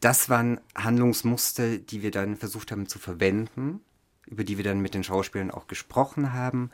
das 0.00 0.30
waren 0.30 0.60
Handlungsmuster, 0.74 1.76
die 1.76 2.02
wir 2.02 2.10
dann 2.10 2.36
versucht 2.36 2.72
haben 2.72 2.86
zu 2.86 2.98
verwenden, 2.98 3.80
über 4.26 4.44
die 4.44 4.56
wir 4.56 4.64
dann 4.64 4.80
mit 4.80 4.94
den 4.94 5.04
Schauspielern 5.04 5.50
auch 5.50 5.66
gesprochen 5.66 6.32
haben. 6.32 6.70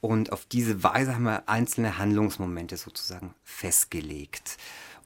Und 0.00 0.32
auf 0.32 0.46
diese 0.46 0.82
Weise 0.82 1.14
haben 1.14 1.24
wir 1.24 1.50
einzelne 1.50 1.98
Handlungsmomente 1.98 2.78
sozusagen 2.78 3.34
festgelegt 3.42 4.56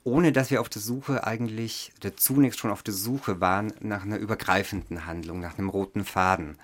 ohne 0.04 0.32
dass 0.32 0.50
wir 0.50 0.60
auf 0.60 0.68
der 0.68 0.82
Suche 0.82 1.26
eigentlich, 1.26 1.92
oder 1.98 2.16
zunächst 2.16 2.58
schon 2.60 2.70
auf 2.70 2.82
der 2.82 2.94
Suche 2.94 3.40
waren 3.40 3.72
nach 3.80 4.04
einer 4.04 4.18
übergreifenden 4.18 5.06
Handlung, 5.06 5.40
nach 5.40 5.58
einem 5.58 5.68
roten 5.68 6.04
Faden. 6.04 6.56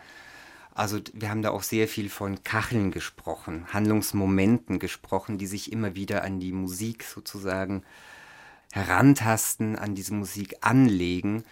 Also 0.74 0.98
wir 1.12 1.30
haben 1.30 1.42
da 1.42 1.50
auch 1.50 1.62
sehr 1.62 1.86
viel 1.86 2.10
von 2.10 2.42
Kacheln 2.42 2.90
gesprochen, 2.90 3.66
Handlungsmomenten 3.72 4.80
gesprochen, 4.80 5.38
die 5.38 5.46
sich 5.46 5.70
immer 5.70 5.94
wieder 5.94 6.24
an 6.24 6.40
die 6.40 6.52
Musik 6.52 7.04
sozusagen 7.04 7.84
herantasten, 8.72 9.76
an 9.76 9.94
diese 9.94 10.14
Musik 10.14 10.56
anlegen, 10.62 11.44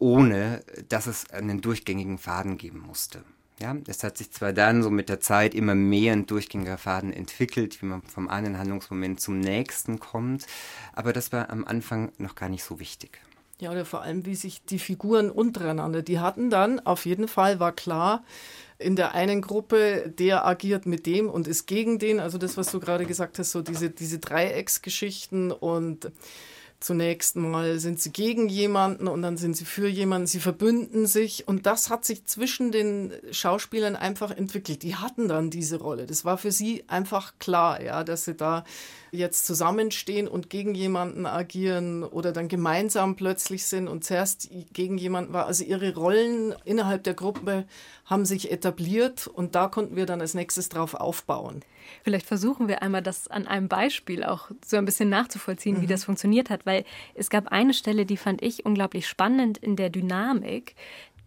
ohne 0.00 0.64
dass 0.88 1.06
es 1.06 1.30
einen 1.30 1.60
durchgängigen 1.60 2.18
Faden 2.18 2.58
geben 2.58 2.80
musste. 2.80 3.24
Ja, 3.60 3.76
es 3.86 4.02
hat 4.02 4.18
sich 4.18 4.30
zwar 4.32 4.52
dann 4.52 4.82
so 4.82 4.90
mit 4.90 5.08
der 5.08 5.20
Zeit 5.20 5.54
immer 5.54 5.74
mehr 5.74 6.14
ein 6.14 6.26
durchgängiger 6.26 6.78
Faden 6.78 7.12
entwickelt, 7.12 7.80
wie 7.80 7.86
man 7.86 8.02
vom 8.02 8.28
einen 8.28 8.58
Handlungsmoment 8.58 9.20
zum 9.20 9.38
nächsten 9.38 10.00
kommt, 10.00 10.46
aber 10.92 11.12
das 11.12 11.32
war 11.32 11.50
am 11.50 11.64
Anfang 11.64 12.12
noch 12.18 12.34
gar 12.34 12.48
nicht 12.48 12.64
so 12.64 12.80
wichtig. 12.80 13.20
Ja, 13.60 13.70
oder 13.70 13.84
vor 13.84 14.02
allem, 14.02 14.26
wie 14.26 14.34
sich 14.34 14.64
die 14.64 14.80
Figuren 14.80 15.30
untereinander, 15.30 16.02
die 16.02 16.18
hatten 16.18 16.50
dann, 16.50 16.80
auf 16.80 17.06
jeden 17.06 17.28
Fall 17.28 17.60
war 17.60 17.70
klar, 17.70 18.24
in 18.78 18.96
der 18.96 19.14
einen 19.14 19.40
Gruppe, 19.40 20.12
der 20.18 20.44
agiert 20.44 20.84
mit 20.84 21.06
dem 21.06 21.28
und 21.30 21.46
ist 21.46 21.66
gegen 21.66 22.00
den, 22.00 22.18
also 22.18 22.38
das, 22.38 22.56
was 22.56 22.72
du 22.72 22.80
gerade 22.80 23.06
gesagt 23.06 23.38
hast, 23.38 23.52
so 23.52 23.62
diese, 23.62 23.90
diese 23.90 24.18
Dreiecksgeschichten 24.18 25.52
und 25.52 26.10
Zunächst 26.82 27.36
mal 27.36 27.78
sind 27.78 28.00
sie 28.00 28.10
gegen 28.10 28.48
jemanden 28.48 29.06
und 29.06 29.22
dann 29.22 29.36
sind 29.36 29.56
sie 29.56 29.64
für 29.64 29.86
jemanden, 29.86 30.26
sie 30.26 30.40
verbünden 30.40 31.06
sich 31.06 31.46
und 31.46 31.64
das 31.64 31.90
hat 31.90 32.04
sich 32.04 32.26
zwischen 32.26 32.72
den 32.72 33.12
Schauspielern 33.30 33.94
einfach 33.94 34.32
entwickelt. 34.32 34.82
Die 34.82 34.96
hatten 34.96 35.28
dann 35.28 35.48
diese 35.48 35.78
Rolle. 35.78 36.06
Das 36.06 36.24
war 36.24 36.38
für 36.38 36.50
sie 36.50 36.82
einfach 36.88 37.34
klar, 37.38 37.80
ja, 37.80 38.02
dass 38.02 38.24
sie 38.24 38.34
da 38.34 38.64
jetzt 39.12 39.46
zusammenstehen 39.46 40.26
und 40.26 40.48
gegen 40.48 40.74
jemanden 40.74 41.26
agieren 41.26 42.02
oder 42.02 42.32
dann 42.32 42.48
gemeinsam 42.48 43.14
plötzlich 43.14 43.66
sind 43.66 43.86
und 43.86 44.04
zuerst 44.04 44.48
gegen 44.72 44.96
jemanden 44.96 45.34
war. 45.34 45.46
Also 45.46 45.64
ihre 45.64 45.94
Rollen 45.94 46.54
innerhalb 46.64 47.04
der 47.04 47.12
Gruppe 47.12 47.66
haben 48.06 48.24
sich 48.24 48.50
etabliert 48.50 49.26
und 49.26 49.54
da 49.54 49.68
konnten 49.68 49.96
wir 49.96 50.06
dann 50.06 50.22
als 50.22 50.32
nächstes 50.32 50.70
drauf 50.70 50.94
aufbauen. 50.94 51.62
Vielleicht 52.04 52.26
versuchen 52.26 52.68
wir 52.68 52.82
einmal 52.82 53.02
das 53.02 53.28
an 53.28 53.46
einem 53.46 53.68
Beispiel 53.68 54.24
auch 54.24 54.50
so 54.64 54.78
ein 54.78 54.86
bisschen 54.86 55.10
nachzuvollziehen, 55.10 55.76
mhm. 55.76 55.82
wie 55.82 55.86
das 55.86 56.04
funktioniert 56.04 56.48
hat, 56.48 56.64
weil 56.64 56.84
es 57.14 57.28
gab 57.28 57.48
eine 57.48 57.74
Stelle, 57.74 58.06
die 58.06 58.16
fand 58.16 58.40
ich 58.40 58.64
unglaublich 58.64 59.06
spannend 59.06 59.58
in 59.58 59.76
der 59.76 59.90
Dynamik. 59.90 60.74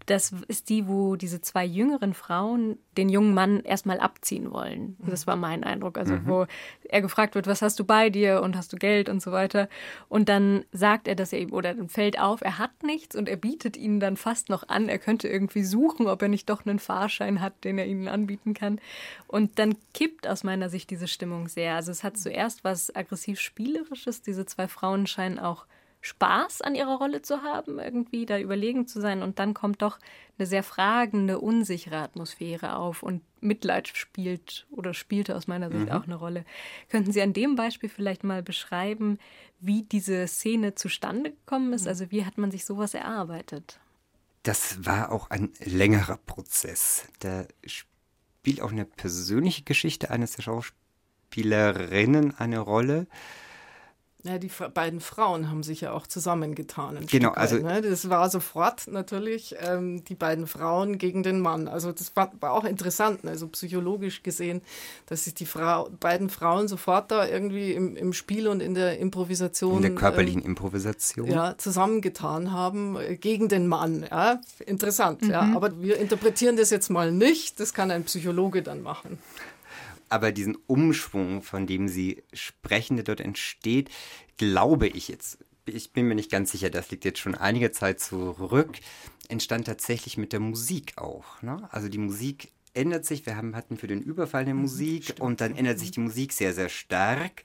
Das 0.05 0.33
ist 0.47 0.69
die, 0.69 0.88
wo 0.88 1.15
diese 1.15 1.41
zwei 1.41 1.65
jüngeren 1.65 2.13
Frauen 2.13 2.77
den 2.95 3.09
jungen 3.09 3.33
Mann 3.33 3.62
erstmal 3.62 4.00
abziehen 4.00 4.51
wollen. 4.51 4.95
Das 5.00 5.25
war 5.25 5.35
mein 5.35 5.63
Eindruck. 5.63 5.97
Also, 5.97 6.13
mhm. 6.13 6.27
wo 6.27 6.45
er 6.89 7.01
gefragt 7.01 7.35
wird, 7.35 7.47
was 7.47 7.62
hast 7.62 7.79
du 7.79 7.85
bei 7.85 8.09
dir 8.09 8.41
und 8.41 8.55
hast 8.55 8.71
du 8.71 8.77
Geld 8.77 9.09
und 9.09 9.21
so 9.21 9.31
weiter. 9.31 9.67
Und 10.07 10.29
dann 10.29 10.63
sagt 10.71 11.07
er, 11.07 11.15
dass 11.15 11.33
er 11.33 11.39
eben, 11.39 11.51
oder 11.51 11.74
dann 11.74 11.89
fällt 11.89 12.19
auf, 12.19 12.41
er 12.41 12.59
hat 12.59 12.83
nichts 12.83 13.15
und 13.15 13.27
er 13.27 13.38
bietet 13.38 13.77
ihnen 13.77 14.00
dann 14.00 14.15
fast 14.15 14.50
noch 14.50 14.69
an, 14.69 14.89
er 14.89 15.00
könnte 15.00 15.27
irgendwie 15.27 15.63
suchen, 15.63 16.07
ob 16.07 16.21
er 16.21 16.27
nicht 16.27 16.50
doch 16.50 16.65
einen 16.65 16.79
Fahrschein 16.79 17.41
hat, 17.41 17.63
den 17.63 17.77
er 17.77 17.88
ihnen 17.88 18.07
anbieten 18.07 18.53
kann. 18.53 18.79
Und 19.27 19.57
dann 19.59 19.75
kippt 19.93 20.27
aus 20.27 20.43
meiner 20.43 20.69
Sicht 20.69 20.89
diese 20.89 21.07
Stimmung 21.07 21.47
sehr. 21.47 21.75
Also, 21.75 21.91
es 21.91 22.03
hat 22.03 22.17
zuerst 22.17 22.63
was 22.63 22.95
aggressiv 22.95 23.39
Spielerisches. 23.39 24.21
Diese 24.21 24.45
zwei 24.45 24.67
Frauen 24.67 25.07
scheinen 25.07 25.39
auch 25.39 25.65
Spaß 26.05 26.62
an 26.62 26.75
ihrer 26.75 26.97
Rolle 27.00 27.24
zu 27.24 27.41
haben, 27.41 27.79
irgendwie 27.79 28.27
da 28.27 28.38
überlegen 28.38 28.85
zu 28.85 29.01
sein. 29.01 29.24
Und 29.24 29.39
dann 29.39 29.55
kommt 29.55 29.81
doch 29.81 29.97
eine 30.38 30.45
sehr 30.45 30.62
fragende, 30.62 31.39
unsichere 31.39 31.97
Atmosphäre 31.97 32.75
auf 32.75 33.01
und 33.01 33.24
Mitleid 33.41 33.88
spielt 33.88 34.67
oder 34.69 34.93
spielte 34.93 35.35
aus 35.35 35.47
meiner 35.47 35.71
Sicht 35.71 35.88
mhm. 35.88 35.91
auch 35.91 36.03
eine 36.03 36.13
Rolle. 36.13 36.45
Könnten 36.89 37.12
Sie 37.12 37.24
an 37.24 37.33
dem 37.33 37.55
Beispiel 37.55 37.89
vielleicht 37.89 38.24
mal 38.24 38.43
beschreiben, 38.43 39.17
wie 39.59 39.81
diese 39.81 40.27
Szene 40.27 40.75
zustande 40.75 41.31
gekommen 41.31 41.74
ist? 41.74 41.83
Mhm. 41.83 41.88
Also 41.88 42.12
wie 42.12 42.24
hat 42.24 42.38
man 42.38 42.51
sich 42.51 42.65
sowas 42.65 42.93
erarbeitet? 42.93 43.79
Das 44.43 44.85
war 44.85 45.12
auch 45.12 45.31
ein 45.31 45.53
längerer 45.59 46.17
Prozess. 46.17 47.07
Da 47.19 47.45
spielt 47.65 48.62
auch 48.62 48.71
eine 48.71 48.85
persönliche 48.85 49.63
Geschichte 49.63 50.12
eines 50.12 50.33
der 50.33 50.43
Schauspielerinnen 50.43 52.38
eine 52.38 52.59
Rolle. 52.59 53.07
Ja, 54.25 54.39
die 54.39 54.50
beiden 54.74 55.01
Frauen 55.01 55.51
haben 55.51 55.62
sich 55.62 55.82
ja 55.82 55.91
auch 55.91 56.08
zusammengetan. 56.08 57.05
genau, 57.05 57.29
also 57.32 57.58
ne? 57.58 57.84
das 57.84 58.10
war 58.10 58.27
sofort 58.32 58.88
natürlich 58.88 59.55
ähm, 59.62 60.03
die 60.03 60.15
beiden 60.15 60.48
Frauen 60.48 60.98
gegen 60.98 61.22
den 61.22 61.39
Mann. 61.39 61.67
Also 61.67 61.91
das 61.91 62.15
war, 62.15 62.32
war, 62.39 62.53
auch 62.53 62.63
interessant, 62.63 63.24
ne? 63.24 63.29
also 63.29 63.48
psychologisch 63.50 64.24
gesehen, 64.24 64.62
dass 65.05 65.25
sich 65.25 65.36
die 65.36 65.46
Frau, 65.46 65.89
beiden 66.00 66.32
Frauen 66.32 66.67
sofort 66.67 67.12
da 67.12 67.27
irgendwie 67.27 67.74
im, 67.74 67.96
im, 67.96 68.13
Spiel 68.13 68.48
und 68.48 68.62
in 68.62 68.74
der 68.74 68.98
Improvisation, 68.98 69.77
in 69.77 69.82
der 69.84 69.96
körperlichen 69.96 70.41
ähm, 70.41 70.48
Improvisation, 70.48 71.27
ja, 71.27 71.55
zusammengetan 71.60 72.51
haben 72.51 72.98
äh, 72.98 73.17
gegen 73.17 73.48
den 73.48 73.67
Mann. 73.67 74.08
Ja, 74.10 74.41
interessant. 74.65 75.22
Mhm. 75.22 75.29
Ja, 75.29 75.41
aber 75.53 75.79
wir 75.84 75.98
interpretieren 75.98 76.58
das 76.58 76.72
jetzt 76.72 76.89
mal 76.89 77.12
nicht. 77.12 77.60
Das 77.60 77.76
kann 77.76 77.91
ein 77.91 78.06
Psychologe 78.06 78.63
dann 78.63 78.82
machen 78.82 79.19
aber 80.10 80.32
diesen 80.32 80.56
Umschwung, 80.68 81.41
von 81.41 81.68
dem 81.68 81.88
Sie 81.88 82.24
sprechen, 82.34 82.98
der 82.98 83.06
dort 83.06 83.22
entsteht, 83.22 83.89
glaube 84.38 84.88
ich 84.88 85.08
jetzt, 85.08 85.39
ich 85.65 85.94
bin 85.94 86.08
mir 86.08 86.15
nicht 86.15 86.32
ganz 86.32 86.52
sicher, 86.52 86.70
das 86.70 86.91
liegt 86.91 87.06
jetzt 87.06 87.20
schon 87.20 87.36
einige 87.36 87.72
Zeit 87.72 88.00
zurück, 88.00 88.78
entstand 89.30 89.65
tatsächlich 89.65 90.18
mit 90.18 90.34
der 90.34 90.39
Musik 90.39 90.94
auch. 90.98 91.41
Ne? 91.41 91.68
Also 91.72 91.89
die 91.89 91.98
Musik 91.98 92.52
ändert 92.76 93.06
sich. 93.06 93.26
Wir 93.26 93.36
haben, 93.36 93.56
hatten 93.56 93.78
für 93.78 93.88
den 93.88 94.02
Überfall 94.02 94.41
eine 94.41 94.54
mhm, 94.54 94.62
Musik 94.62 95.06
Stimmt. 95.06 95.22
und 95.22 95.41
dann 95.41 95.56
ändert 95.56 95.80
sich 95.80 95.91
die 95.91 96.02
Musik 96.02 96.34
sehr, 96.34 96.54
sehr 96.54 96.70
stark. 96.70 97.44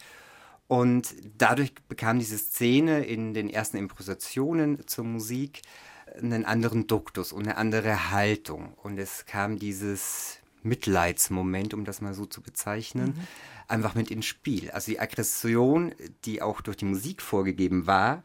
Und 0.66 1.14
dadurch 1.37 1.75
bekam 1.88 2.18
diese 2.18 2.38
Szene 2.38 3.05
in 3.05 3.35
den 3.35 3.51
ersten 3.51 3.77
Improvisationen 3.77 4.87
zur 4.87 5.05
Musik 5.05 5.62
einen 6.20 6.44
anderen 6.44 6.87
Duktus 6.87 7.33
und 7.33 7.42
eine 7.42 7.57
andere 7.57 8.11
Haltung. 8.11 8.75
Und 8.75 8.99
es 8.99 9.27
kam 9.27 9.59
dieses 9.59 10.39
Mitleidsmoment, 10.62 11.75
um 11.75 11.85
das 11.85 12.01
mal 12.01 12.14
so 12.14 12.27
zu 12.27 12.42
bezeichnen, 12.42 13.14
mhm. 13.16 13.27
einfach 13.68 13.94
mit 13.94 14.11
ins 14.11 14.27
Spiel. 14.27 14.70
Also 14.70 14.92
die 14.92 15.01
Aggression, 15.01 15.94
die 16.25 16.42
auch 16.42 16.61
durch 16.61 16.77
die 16.77 16.85
Musik 16.85 17.23
vorgegeben 17.23 17.87
war, 17.87 18.25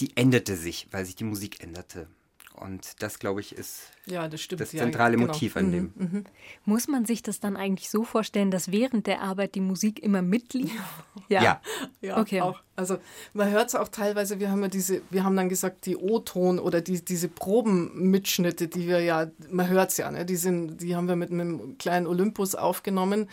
die 0.00 0.16
änderte 0.16 0.56
sich, 0.56 0.88
weil 0.90 1.04
sich 1.04 1.16
die 1.16 1.24
Musik 1.24 1.62
änderte. 1.62 2.08
Und 2.56 3.02
das, 3.02 3.18
glaube 3.18 3.40
ich, 3.40 3.54
ist 3.54 3.90
ja, 4.06 4.28
das, 4.28 4.46
das 4.48 4.70
zentrale 4.70 5.14
ja, 5.14 5.20
genau. 5.20 5.32
Motiv 5.32 5.56
an 5.56 5.66
mhm, 5.66 5.72
dem. 5.72 5.92
Mhm. 5.96 6.24
Muss 6.64 6.88
man 6.88 7.04
sich 7.04 7.22
das 7.22 7.40
dann 7.40 7.56
eigentlich 7.56 7.90
so 7.90 8.04
vorstellen, 8.04 8.50
dass 8.50 8.72
während 8.72 9.06
der 9.06 9.20
Arbeit 9.20 9.54
die 9.54 9.60
Musik 9.60 10.02
immer 10.02 10.22
mitlief? 10.22 10.72
Ja. 11.28 11.42
ja. 11.42 11.60
ja 12.02 12.20
okay. 12.20 12.40
Auch. 12.40 12.60
Also 12.76 12.98
man 13.32 13.50
hört 13.50 13.68
es 13.68 13.74
auch 13.74 13.88
teilweise, 13.88 14.38
wir 14.38 14.48
haben 14.48 14.62
ja 14.62 14.68
diese, 14.68 15.02
wir 15.10 15.24
haben 15.24 15.34
dann 15.34 15.48
gesagt, 15.48 15.86
die 15.86 15.96
O-Ton 15.96 16.60
oder 16.60 16.80
die, 16.80 17.04
diese 17.04 17.26
Probenmitschnitte, 17.28 18.68
die 18.68 18.86
wir 18.86 19.00
ja, 19.00 19.26
man 19.50 19.68
hört 19.68 19.90
es 19.90 19.96
ja, 19.96 20.08
ne? 20.08 20.24
die, 20.24 20.36
sind, 20.36 20.82
die 20.82 20.94
haben 20.94 21.08
wir 21.08 21.16
mit 21.16 21.32
einem 21.32 21.78
kleinen 21.78 22.06
Olympus 22.06 22.54
aufgenommen. 22.54 23.28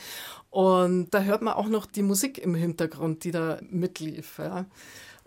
Und 0.49 1.13
da 1.13 1.21
hört 1.21 1.43
man 1.43 1.53
auch 1.53 1.67
noch 1.67 1.86
die 1.86 2.01
Musik 2.01 2.39
im 2.39 2.55
Hintergrund, 2.55 3.25
die 3.25 3.31
da 3.31 3.59
mitlief. 3.69 4.39
Ja. 4.39 4.65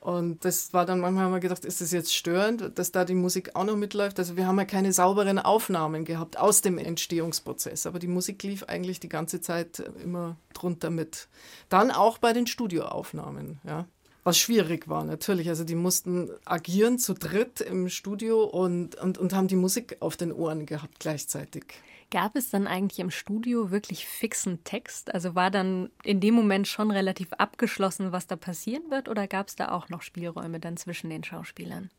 Und 0.06 0.44
das 0.44 0.72
war 0.72 0.86
dann 0.86 1.00
manchmal 1.00 1.24
haben 1.24 1.32
wir 1.32 1.40
gedacht, 1.40 1.64
ist 1.64 1.80
das 1.80 1.90
jetzt 1.90 2.14
störend, 2.14 2.78
dass 2.78 2.92
da 2.92 3.04
die 3.04 3.16
Musik 3.16 3.56
auch 3.56 3.64
noch 3.64 3.74
mitläuft? 3.74 4.20
Also 4.20 4.36
wir 4.36 4.46
haben 4.46 4.56
ja 4.56 4.64
keine 4.64 4.92
sauberen 4.92 5.40
Aufnahmen 5.40 6.04
gehabt 6.04 6.38
aus 6.38 6.60
dem 6.60 6.78
Entstehungsprozess, 6.78 7.86
aber 7.86 7.98
die 7.98 8.06
Musik 8.06 8.40
lief 8.44 8.62
eigentlich 8.62 9.00
die 9.00 9.08
ganze 9.08 9.40
Zeit 9.40 9.80
immer 10.04 10.36
drunter 10.54 10.90
mit. 10.90 11.26
Dann 11.68 11.90
auch 11.90 12.18
bei 12.18 12.32
den 12.32 12.46
Studioaufnahmen, 12.46 13.58
ja. 13.66 13.86
Was 14.22 14.38
schwierig 14.38 14.86
war 14.86 15.02
natürlich. 15.02 15.48
Also 15.48 15.64
die 15.64 15.74
mussten 15.74 16.30
agieren 16.44 17.00
zu 17.00 17.12
dritt 17.12 17.60
im 17.60 17.88
Studio 17.88 18.44
und, 18.44 18.94
und, 18.94 19.18
und 19.18 19.32
haben 19.32 19.48
die 19.48 19.56
Musik 19.56 19.96
auf 19.98 20.16
den 20.16 20.30
Ohren 20.30 20.66
gehabt 20.66 21.00
gleichzeitig. 21.00 21.64
Gab 22.10 22.36
es 22.36 22.50
dann 22.50 22.66
eigentlich 22.66 23.00
im 23.00 23.10
Studio 23.10 23.70
wirklich 23.70 24.06
fixen 24.06 24.62
Text? 24.62 25.12
Also 25.12 25.34
war 25.34 25.50
dann 25.50 25.90
in 26.04 26.20
dem 26.20 26.34
Moment 26.34 26.68
schon 26.68 26.90
relativ 26.90 27.32
abgeschlossen, 27.32 28.12
was 28.12 28.26
da 28.26 28.36
passieren 28.36 28.90
wird, 28.90 29.08
oder 29.08 29.26
gab 29.26 29.48
es 29.48 29.56
da 29.56 29.72
auch 29.72 29.88
noch 29.88 30.02
Spielräume 30.02 30.60
dann 30.60 30.76
zwischen 30.76 31.10
den 31.10 31.24
Schauspielern? 31.24 31.90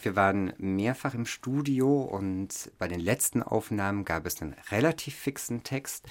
Wir 0.00 0.14
waren 0.14 0.52
mehrfach 0.58 1.14
im 1.14 1.26
Studio 1.26 2.02
und 2.02 2.70
bei 2.78 2.86
den 2.86 3.00
letzten 3.00 3.42
Aufnahmen 3.42 4.04
gab 4.04 4.26
es 4.26 4.42
einen 4.42 4.54
relativ 4.70 5.14
fixen 5.14 5.62
Text 5.62 6.06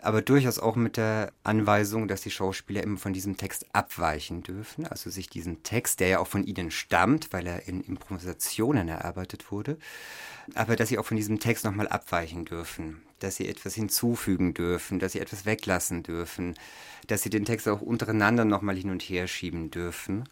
aber 0.00 0.22
durchaus 0.22 0.58
auch 0.58 0.76
mit 0.76 0.96
der 0.96 1.32
Anweisung, 1.42 2.08
dass 2.08 2.20
die 2.20 2.30
Schauspieler 2.30 2.82
immer 2.82 2.98
von 2.98 3.12
diesem 3.12 3.36
Text 3.36 3.66
abweichen 3.72 4.42
dürfen, 4.42 4.86
also 4.86 5.10
sich 5.10 5.28
diesen 5.28 5.62
Text, 5.62 6.00
der 6.00 6.08
ja 6.08 6.18
auch 6.18 6.26
von 6.26 6.44
ihnen 6.44 6.70
stammt, 6.70 7.32
weil 7.32 7.46
er 7.46 7.66
in 7.66 7.80
Improvisationen 7.80 8.88
erarbeitet 8.88 9.50
wurde, 9.50 9.78
aber 10.54 10.76
dass 10.76 10.90
sie 10.90 10.98
auch 10.98 11.06
von 11.06 11.16
diesem 11.16 11.40
Text 11.40 11.64
nochmal 11.64 11.88
abweichen 11.88 12.44
dürfen, 12.44 13.02
dass 13.18 13.36
sie 13.36 13.48
etwas 13.48 13.74
hinzufügen 13.74 14.54
dürfen, 14.54 14.98
dass 14.98 15.12
sie 15.12 15.20
etwas 15.20 15.46
weglassen 15.46 16.02
dürfen, 16.02 16.54
dass 17.06 17.22
sie 17.22 17.30
den 17.30 17.44
Text 17.44 17.66
auch 17.66 17.80
untereinander 17.80 18.44
nochmal 18.44 18.76
hin 18.76 18.90
und 18.90 19.02
her 19.02 19.26
schieben 19.26 19.70
dürfen. 19.70 20.28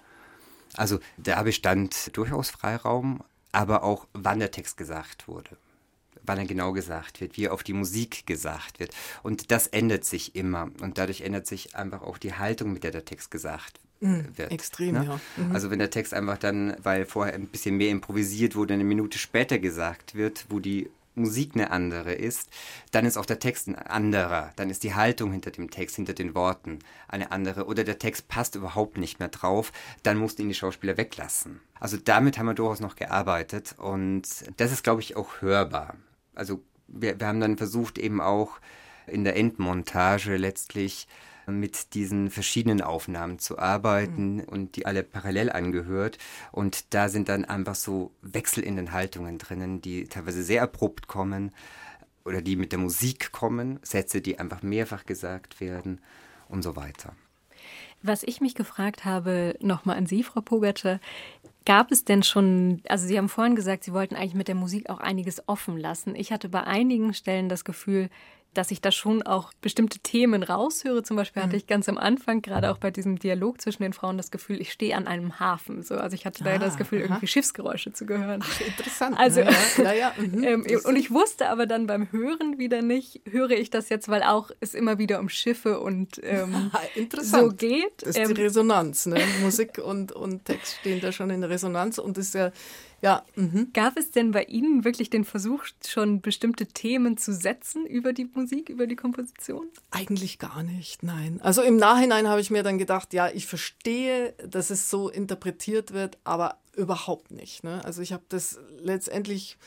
Also 0.77 0.99
da 1.17 1.43
bestand 1.43 2.17
durchaus 2.17 2.51
Freiraum, 2.51 3.23
aber 3.53 3.83
auch 3.83 4.07
wann 4.13 4.41
der 4.41 4.51
Text 4.51 4.77
gesagt 4.77 5.29
wurde 5.29 5.57
wann 6.23 6.39
er 6.39 6.47
genau 6.47 6.73
gesagt 6.73 7.21
wird, 7.21 7.37
wie 7.37 7.45
er 7.45 7.53
auf 7.53 7.63
die 7.63 7.73
Musik 7.73 8.27
gesagt 8.27 8.81
wird. 8.81 8.95
Und 9.23 9.51
das 9.51 9.67
ändert 9.67 10.05
sich 10.05 10.35
immer. 10.35 10.71
Und 10.81 10.99
dadurch 10.99 11.23
ändert 11.23 11.47
sich 11.47 11.77
einfach 11.77 12.03
auch 12.03 12.19
die 12.19 12.35
Haltung, 12.35 12.73
mit 12.73 12.85
der 12.85 12.91
der 12.91 13.05
Text 13.05 13.31
gesagt 13.31 13.81
mhm, 14.01 14.27
wird. 14.37 14.53
Extrem, 14.53 14.95
ne? 14.95 15.05
ja. 15.05 15.21
Mhm. 15.43 15.53
Also 15.53 15.71
wenn 15.71 15.79
der 15.79 15.91
Text 15.91 16.15
einfach 16.15 16.39
dann, 16.39 16.77
weil 16.83 17.07
vorher 17.07 17.35
ein 17.35 17.47
bisschen 17.47 17.77
mehr 17.77 17.91
improvisiert 17.91 18.55
wurde, 18.57 18.75
eine 18.75 18.85
Minute 18.85 19.19
später 19.19 19.59
gesagt 19.59 20.15
wird, 20.15 20.47
wo 20.49 20.61
die 20.61 20.89
Musik 21.15 21.53
eine 21.55 21.71
andere 21.71 22.13
ist, 22.13 22.51
dann 22.91 23.07
ist 23.07 23.17
auch 23.17 23.27
der 23.27 23.39
Text 23.39 23.69
ein 23.69 23.77
anderer. 23.77 24.53
Dann 24.57 24.71
ist 24.71 24.83
die 24.83 24.95
Haltung 24.95 25.33
hinter 25.33 25.51
dem 25.51 25.71
Text, 25.71 25.97
hinter 25.97 26.13
den 26.15 26.35
Worten 26.35 26.81
eine 27.09 27.31
andere. 27.31 27.67
Oder 27.67 27.85
der 27.85 27.99
Text 27.99 28.29
passt 28.29 28.55
überhaupt 28.57 28.99
nicht 28.99 29.21
mehr 29.21 29.29
drauf. 29.29 29.73
Dann 30.03 30.19
mussten 30.19 30.43
ihn 30.43 30.49
die 30.49 30.55
Schauspieler 30.55 30.97
weglassen. 30.97 31.61
Also 31.79 31.97
damit 31.97 32.39
haben 32.39 32.47
wir 32.47 32.55
durchaus 32.55 32.81
noch 32.81 32.97
gearbeitet 32.97 33.75
und 33.79 34.23
das 34.57 34.73
ist, 34.73 34.85
glaube 34.85 35.03
ich, 35.03 35.17
auch 35.17 35.41
hörbar 35.41 35.95
also 36.35 36.63
wir, 36.87 37.19
wir 37.19 37.27
haben 37.27 37.41
dann 37.41 37.57
versucht 37.57 37.99
eben 37.99 38.21
auch 38.21 38.59
in 39.07 39.25
der 39.25 39.37
Endmontage 39.37 40.37
letztlich 40.37 41.07
mit 41.47 41.95
diesen 41.95 42.31
verschiedenen 42.31 42.81
Aufnahmen 42.81 43.39
zu 43.39 43.59
arbeiten 43.59 44.37
mhm. 44.37 44.45
und 44.45 44.77
die 44.77 44.87
alle 44.87 45.03
parallel 45.03 45.51
angehört. 45.51 46.19
Und 46.53 46.95
da 46.95 47.09
sind 47.09 47.29
dann 47.29 47.45
einfach 47.45 47.75
so 47.75 48.13
Wechsel 48.23 48.63
in 48.65 48.77
den 48.77 48.93
Haltungen 48.93 49.39
drinnen, 49.39 49.81
die 49.81 50.05
teilweise 50.05 50.43
sehr 50.43 50.63
abrupt 50.63 51.07
kommen 51.09 51.53
oder 52.25 52.43
die 52.43 52.57
mit 52.57 52.73
der 52.73 52.79
Musik 52.79 53.33
kommen, 53.33 53.79
Sätze, 53.83 54.21
die 54.21 54.39
einfach 54.39 54.63
mehrfach 54.63 55.05
gesagt 55.07 55.61
werden 55.61 56.01
und 56.49 56.63
so 56.63 56.77
weiter. 56.77 57.15
Was 58.03 58.23
ich 58.23 58.41
mich 58.41 58.55
gefragt 58.55 59.05
habe, 59.05 59.57
nochmal 59.61 59.97
an 59.97 60.07
Sie, 60.07 60.23
Frau 60.23 60.43
Pogatscher, 60.43 61.01
Gab 61.67 61.91
es 61.91 62.05
denn 62.05 62.23
schon, 62.23 62.83
also 62.89 63.07
Sie 63.07 63.17
haben 63.17 63.29
vorhin 63.29 63.57
gesagt, 63.57 63.85
Sie 63.85 63.93
wollten 63.93 64.17
eigentlich 64.17 64.35
mit 64.35 64.49
der 64.49 64.55
Musik 64.55 64.91
auch 64.91 65.01
einiges 65.01 65.49
offen 65.49 65.79
lassen. 65.79 66.15
Ich 66.15 66.31
hatte 66.31 66.49
bei 66.49 66.65
einigen 66.65 67.15
Stellen 67.15 67.49
das 67.49 67.65
Gefühl, 67.65 68.11
dass 68.55 68.71
ich 68.71 68.81
da 68.81 68.91
schon 68.91 69.23
auch 69.23 69.53
bestimmte 69.61 69.99
Themen 69.99 70.43
raushöre. 70.43 71.03
Zum 71.03 71.17
Beispiel 71.17 71.43
hatte 71.43 71.53
mhm. 71.53 71.59
ich 71.59 71.67
ganz 71.67 71.89
am 71.89 71.99
Anfang, 71.99 72.43
gerade 72.43 72.71
auch 72.71 72.79
bei 72.79 72.91
diesem 72.91 73.19
Dialog 73.19 73.61
zwischen 73.61 73.83
den 73.83 73.93
Frauen, 73.93 74.17
das 74.17 74.31
Gefühl, 74.31 74.61
ich 74.61 74.73
stehe 74.73 74.97
an 74.97 75.07
einem 75.07 75.39
Hafen. 75.41 75.83
So, 75.83 75.97
also 75.97 76.15
ich 76.15 76.25
hatte 76.25 76.45
da 76.45 76.55
ah, 76.55 76.59
das 76.59 76.77
Gefühl, 76.77 77.01
aha. 77.01 77.07
irgendwie 77.07 77.27
Schiffsgeräusche 77.27 77.93
zu 77.93 78.07
gehören. 78.07 78.43
Ach, 78.43 78.61
interessant. 78.61 79.19
Also, 79.19 79.41
ja, 79.41 79.51
ja, 79.79 79.93
ja, 79.93 80.13
mhm. 80.17 80.45
ähm, 80.45 80.67
und 80.85 80.97
ich 80.97 81.11
wusste 81.11 81.49
aber 81.49 81.67
dann 81.67 81.87
beim 81.87 82.11
Hören 82.13 82.59
wieder 82.59 82.83
nicht, 82.83 83.21
höre 83.29 83.51
ich 83.51 83.71
das 83.71 83.89
jetzt, 83.89 84.09
weil 84.09 84.23
auch 84.23 84.51
es 84.61 84.75
immer 84.75 84.99
wieder 84.99 85.21
um 85.21 85.29
Schiffe 85.29 85.81
und 85.81 86.21
ähm, 86.23 86.71
so 87.21 87.49
geht. 87.49 88.03
Das 88.03 88.11
ist 88.11 88.19
die 88.19 88.23
ähm, 88.23 88.33
Resonanz. 88.33 89.07
Ne? 89.07 89.21
Musik 89.43 89.79
und, 89.79 90.13
und 90.13 90.45
Text 90.45 90.77
stehen 90.81 91.01
da 91.01 91.13
schon 91.13 91.31
in 91.31 91.43
Resonanz 91.43 91.54
und 91.63 92.19
ist 92.19 92.35
ja 92.35 92.51
ja. 93.05 93.23
Mhm. 93.37 93.69
Gab 93.75 93.99
es 93.99 94.13
denn 94.13 94.31
bei 94.31 94.45
Ihnen 94.45 94.83
wirklich 94.85 95.11
den 95.11 95.27
Versuch, 95.27 95.67
schon 95.87 96.23
bestimmte 96.23 96.67
Themen 96.67 97.19
zu 97.19 97.35
setzen 97.35 97.85
über 97.85 98.15
die 98.15 98.25
Musik, 98.25 98.71
über 98.71 98.87
die 98.87 98.97
Komposition? 98.97 99.67
Eigentlich 99.91 100.39
gar 100.39 100.63
nicht, 100.63 101.03
nein. 101.03 101.39
Also 101.43 101.61
im 101.61 101.77
Nachhinein 101.77 102.29
habe 102.29 102.41
ich 102.41 102.51
mir 102.51 102.63
dann 102.63 102.79
gedacht, 102.79 103.13
ja, 103.13 103.29
ich 103.29 103.47
verstehe, 103.47 104.33
dass 104.49 104.71
es 104.71 104.89
so 104.89 105.11
interpretiert 105.11 105.93
wird, 105.93 106.17
aber 106.25 106.57
überhaupt 106.75 107.31
nicht. 107.31 107.63
Ne? 107.63 107.85
Also 107.85 108.01
ich 108.01 108.15
habe 108.15 108.25
das 108.31 108.59
letztendlich 108.79 109.59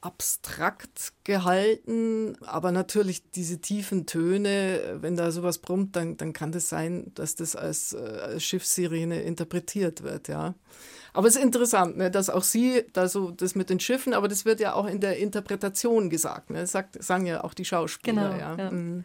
abstrakt 0.00 1.12
gehalten, 1.24 2.36
aber 2.42 2.70
natürlich 2.70 3.28
diese 3.32 3.58
tiefen 3.58 4.06
Töne, 4.06 4.98
wenn 5.00 5.16
da 5.16 5.32
sowas 5.32 5.58
brummt, 5.58 5.96
dann, 5.96 6.16
dann 6.16 6.32
kann 6.32 6.52
das 6.52 6.68
sein, 6.68 7.10
dass 7.16 7.34
das 7.34 7.56
als, 7.56 7.94
äh, 7.94 7.96
als 7.96 8.44
Schiffssirene 8.44 9.22
interpretiert 9.22 10.04
wird, 10.04 10.28
ja. 10.28 10.54
Aber 11.16 11.28
es 11.28 11.36
ist 11.36 11.42
interessant, 11.42 11.96
ne, 11.96 12.10
dass 12.10 12.28
auch 12.28 12.42
sie, 12.42 12.84
da 12.92 13.08
so 13.08 13.30
das 13.30 13.54
mit 13.54 13.70
den 13.70 13.80
Schiffen, 13.80 14.12
aber 14.12 14.28
das 14.28 14.44
wird 14.44 14.60
ja 14.60 14.74
auch 14.74 14.86
in 14.86 15.00
der 15.00 15.16
Interpretation 15.16 16.10
gesagt. 16.10 16.50
Ne? 16.50 16.60
Das 16.60 16.72
sagt, 16.72 17.02
sagen 17.02 17.24
ja 17.24 17.42
auch 17.42 17.54
die 17.54 17.64
Schauspieler. 17.64 18.30
Genau, 18.30 18.38
ja. 18.38 18.56
ja. 18.56 18.70
Mhm. 18.70 19.04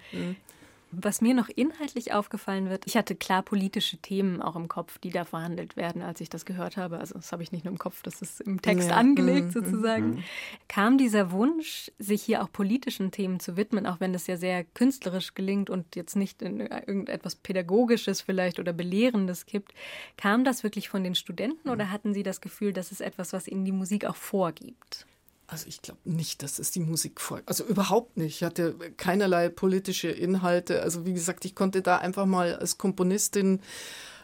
Was 0.93 1.21
mir 1.21 1.33
noch 1.33 1.47
inhaltlich 1.47 2.11
aufgefallen 2.13 2.69
wird, 2.69 2.85
ich 2.85 2.97
hatte 2.97 3.15
klar 3.15 3.43
politische 3.43 3.97
Themen 3.97 4.41
auch 4.41 4.57
im 4.57 4.67
Kopf, 4.67 4.97
die 4.97 5.09
da 5.09 5.23
verhandelt 5.23 5.77
werden, 5.77 6.01
als 6.01 6.19
ich 6.19 6.29
das 6.29 6.45
gehört 6.45 6.75
habe. 6.75 6.99
Also 6.99 7.15
das 7.15 7.31
habe 7.31 7.43
ich 7.43 7.53
nicht 7.53 7.63
nur 7.63 7.71
im 7.71 7.77
Kopf, 7.77 8.01
das 8.03 8.21
ist 8.21 8.41
im 8.41 8.61
Text 8.61 8.89
ja. 8.89 8.97
angelegt 8.97 9.47
mhm. 9.47 9.51
sozusagen. 9.51 10.09
Mhm. 10.09 10.23
Kam 10.67 10.97
dieser 10.97 11.31
Wunsch, 11.31 11.91
sich 11.97 12.21
hier 12.23 12.43
auch 12.43 12.51
politischen 12.51 13.11
Themen 13.11 13.39
zu 13.39 13.55
widmen, 13.55 13.87
auch 13.87 14.01
wenn 14.01 14.11
das 14.11 14.27
ja 14.27 14.35
sehr 14.35 14.65
künstlerisch 14.65 15.33
gelingt 15.33 15.69
und 15.69 15.95
jetzt 15.95 16.15
nicht 16.15 16.41
in 16.41 16.59
irgendetwas 16.59 17.35
Pädagogisches 17.35 18.21
vielleicht 18.21 18.59
oder 18.59 18.73
Belehrendes 18.73 19.45
gibt, 19.45 19.73
kam 20.17 20.43
das 20.43 20.63
wirklich 20.63 20.89
von 20.89 21.03
den 21.03 21.15
Studenten 21.15 21.69
mhm. 21.69 21.73
oder 21.73 21.89
hatten 21.89 22.13
Sie 22.13 22.23
das 22.23 22.41
Gefühl, 22.41 22.73
dass 22.73 22.91
es 22.91 22.99
etwas, 22.99 23.31
was 23.31 23.47
Ihnen 23.47 23.63
die 23.63 23.71
Musik 23.71 24.05
auch 24.05 24.17
vorgibt? 24.17 25.05
Also 25.51 25.67
ich 25.67 25.81
glaube 25.81 25.99
nicht, 26.05 26.43
dass 26.43 26.59
es 26.59 26.71
die 26.71 26.79
Musik 26.79 27.19
folgt. 27.19 27.49
Also 27.49 27.65
überhaupt 27.65 28.15
nicht. 28.15 28.37
Ich 28.37 28.43
hatte 28.43 28.73
keinerlei 28.95 29.49
politische 29.49 30.07
Inhalte. 30.07 30.81
Also 30.81 31.05
wie 31.05 31.13
gesagt, 31.13 31.43
ich 31.43 31.55
konnte 31.55 31.81
da 31.81 31.97
einfach 31.97 32.25
mal 32.25 32.55
als 32.55 32.77
Komponistin 32.77 33.59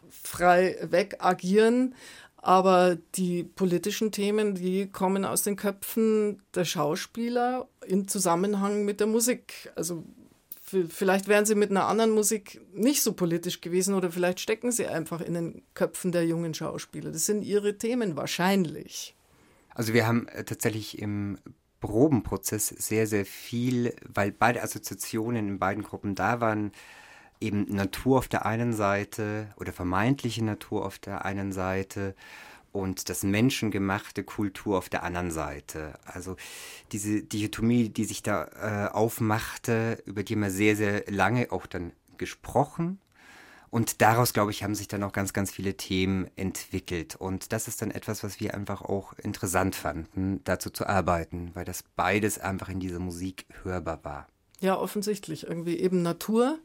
frei 0.09 0.77
weg 0.89 1.17
agieren. 1.19 1.95
Aber 2.37 2.97
die 3.15 3.43
politischen 3.43 4.13
Themen, 4.13 4.55
die 4.55 4.87
kommen 4.89 5.25
aus 5.25 5.43
den 5.43 5.57
Köpfen 5.57 6.41
der 6.55 6.63
Schauspieler 6.63 7.67
im 7.85 8.07
Zusammenhang 8.07 8.85
mit 8.85 9.01
der 9.01 9.07
Musik. 9.07 9.69
Also 9.75 10.05
vielleicht 10.87 11.27
wären 11.27 11.45
sie 11.45 11.55
mit 11.55 11.71
einer 11.71 11.87
anderen 11.87 12.11
Musik 12.11 12.61
nicht 12.73 13.01
so 13.01 13.11
politisch 13.11 13.59
gewesen 13.59 13.95
oder 13.95 14.11
vielleicht 14.11 14.39
stecken 14.39 14.71
sie 14.71 14.87
einfach 14.87 15.19
in 15.19 15.33
den 15.33 15.61
Köpfen 15.73 16.13
der 16.13 16.25
jungen 16.25 16.53
Schauspieler. 16.53 17.11
Das 17.11 17.25
sind 17.25 17.41
ihre 17.41 17.77
Themen 17.77 18.15
wahrscheinlich. 18.15 19.16
Also 19.77 19.93
wir 19.93 20.07
haben 20.07 20.27
äh, 20.29 20.43
tatsächlich 20.43 20.97
im 20.97 21.37
Probenprozess 21.81 22.67
sehr, 22.69 23.05
sehr 23.05 23.27
viel, 23.27 23.95
weil 24.07 24.31
beide 24.31 24.63
Assoziationen 24.63 25.47
in 25.47 25.59
beiden 25.59 25.83
Gruppen 25.83 26.15
da 26.15 26.41
waren, 26.41 26.71
eben 27.39 27.65
Natur 27.65 28.17
auf 28.17 28.27
der 28.27 28.47
einen 28.47 28.73
Seite 28.73 29.53
oder 29.55 29.71
vermeintliche 29.71 30.43
Natur 30.43 30.83
auf 30.83 30.97
der 30.97 31.25
einen 31.25 31.51
Seite 31.51 32.15
und 32.71 33.07
das 33.07 33.21
menschengemachte 33.21 34.23
Kultur 34.23 34.79
auf 34.79 34.89
der 34.89 35.03
anderen 35.03 35.29
Seite. 35.29 35.99
Also 36.05 36.37
diese 36.91 37.21
Dichotomie, 37.21 37.89
die 37.89 38.05
sich 38.05 38.23
da 38.23 38.87
äh, 38.89 38.91
aufmachte, 38.91 40.01
über 40.07 40.23
die 40.23 40.33
haben 40.33 40.41
wir 40.41 40.49
sehr, 40.49 40.75
sehr 40.75 41.03
lange 41.07 41.51
auch 41.51 41.67
dann 41.67 41.91
gesprochen 42.17 42.99
und 43.77 44.01
daraus, 44.01 44.33
glaube 44.33 44.49
ich, 44.49 44.63
haben 44.63 44.73
sich 44.73 44.87
dann 44.87 45.03
auch 45.03 45.11
ganz, 45.11 45.33
ganz 45.33 45.51
viele 45.51 45.77
Themen 45.77 46.31
entwickelt. 46.35 47.15
Und 47.15 47.53
das 47.53 47.67
ist 47.67 47.79
dann 47.83 47.91
etwas, 47.91 48.23
was 48.23 48.39
wir 48.39 48.55
einfach 48.55 48.81
auch 48.81 49.13
interessant 49.19 49.75
fanden, 49.75 50.41
dazu 50.45 50.71
zu 50.71 50.87
arbeiten, 50.87 51.51
weil 51.53 51.63
das 51.63 51.83
beides 51.95 52.39
einfach 52.39 52.69
in 52.69 52.79
dieser 52.79 52.97
Musik 52.97 53.45
hörbar 53.61 53.99
war. 54.01 54.27
Ja, 54.61 54.79
offensichtlich. 54.79 55.45
Irgendwie 55.45 55.77
eben 55.77 56.01
Natur 56.01 56.57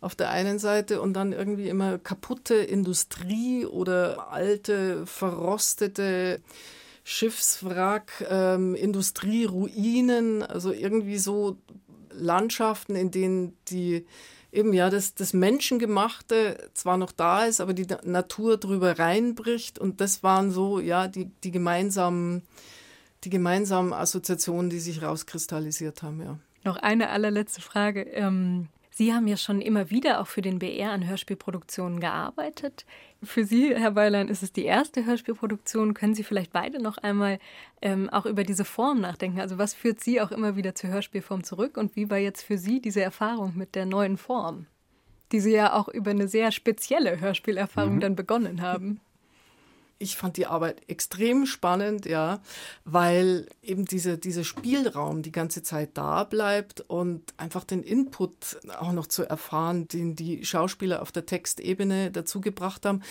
auf 0.00 0.16
der 0.16 0.30
einen 0.30 0.58
Seite 0.58 1.00
und 1.00 1.12
dann 1.12 1.32
irgendwie 1.32 1.68
immer 1.68 1.98
kaputte 1.98 2.56
Industrie 2.56 3.64
oder 3.64 4.32
alte, 4.32 5.06
verrostete 5.06 6.40
Schiffswrack, 7.04 8.26
ähm, 8.28 8.74
Industrieruinen, 8.74 10.42
also 10.42 10.72
irgendwie 10.72 11.18
so 11.18 11.58
Landschaften, 12.10 12.96
in 12.96 13.12
denen 13.12 13.56
die 13.68 14.04
eben 14.56 14.72
ja, 14.72 14.90
dass 14.90 15.14
das 15.14 15.32
Menschengemachte 15.32 16.70
zwar 16.74 16.96
noch 16.96 17.12
da 17.12 17.44
ist, 17.44 17.60
aber 17.60 17.74
die 17.74 17.86
Natur 18.04 18.56
drüber 18.56 18.98
reinbricht 18.98 19.78
und 19.78 20.00
das 20.00 20.22
waren 20.22 20.50
so, 20.50 20.80
ja, 20.80 21.08
die, 21.08 21.26
die 21.44 21.50
gemeinsamen, 21.50 22.42
die 23.24 23.30
gemeinsamen 23.30 23.92
Assoziationen, 23.92 24.70
die 24.70 24.80
sich 24.80 25.02
rauskristallisiert 25.02 26.02
haben, 26.02 26.22
ja. 26.22 26.38
Noch 26.64 26.78
eine 26.78 27.10
allerletzte 27.10 27.60
Frage. 27.60 28.02
Ähm, 28.02 28.66
Sie 28.98 29.12
haben 29.12 29.26
ja 29.26 29.36
schon 29.36 29.60
immer 29.60 29.90
wieder 29.90 30.20
auch 30.22 30.26
für 30.26 30.40
den 30.40 30.58
BR 30.58 30.90
an 30.90 31.06
Hörspielproduktionen 31.06 32.00
gearbeitet. 32.00 32.86
Für 33.22 33.44
Sie, 33.44 33.76
Herr 33.76 33.90
Beilein, 33.90 34.28
ist 34.28 34.42
es 34.42 34.54
die 34.54 34.64
erste 34.64 35.04
Hörspielproduktion. 35.04 35.92
Können 35.92 36.14
Sie 36.14 36.24
vielleicht 36.24 36.50
beide 36.50 36.82
noch 36.82 36.96
einmal 36.96 37.38
ähm, 37.82 38.08
auch 38.08 38.24
über 38.24 38.42
diese 38.42 38.64
Form 38.64 39.02
nachdenken? 39.02 39.38
Also 39.38 39.58
was 39.58 39.74
führt 39.74 40.00
Sie 40.00 40.18
auch 40.22 40.30
immer 40.30 40.56
wieder 40.56 40.74
zur 40.74 40.88
Hörspielform 40.88 41.44
zurück 41.44 41.76
und 41.76 41.94
wie 41.94 42.08
war 42.08 42.16
jetzt 42.16 42.40
für 42.40 42.56
Sie 42.56 42.80
diese 42.80 43.02
Erfahrung 43.02 43.52
mit 43.54 43.74
der 43.74 43.84
neuen 43.84 44.16
Form, 44.16 44.64
die 45.30 45.40
Sie 45.40 45.52
ja 45.52 45.74
auch 45.74 45.88
über 45.88 46.12
eine 46.12 46.26
sehr 46.26 46.50
spezielle 46.50 47.20
Hörspielerfahrung 47.20 47.96
mhm. 47.96 48.00
dann 48.00 48.16
begonnen 48.16 48.62
haben? 48.62 49.02
Ich 49.98 50.16
fand 50.16 50.36
die 50.36 50.46
Arbeit 50.46 50.82
extrem 50.88 51.46
spannend, 51.46 52.04
ja, 52.06 52.40
weil 52.84 53.46
eben 53.62 53.86
diese, 53.86 54.18
dieser 54.18 54.44
Spielraum 54.44 55.22
die 55.22 55.32
ganze 55.32 55.62
Zeit 55.62 55.90
da 55.94 56.24
bleibt 56.24 56.82
und 56.82 57.22
einfach 57.38 57.64
den 57.64 57.82
Input 57.82 58.58
auch 58.78 58.92
noch 58.92 59.06
zu 59.06 59.24
erfahren, 59.24 59.88
den 59.88 60.14
die 60.14 60.44
Schauspieler 60.44 61.00
auf 61.00 61.12
der 61.12 61.26
Textebene 61.26 62.10
dazu 62.10 62.40
gebracht 62.40 62.84
haben. 62.84 63.02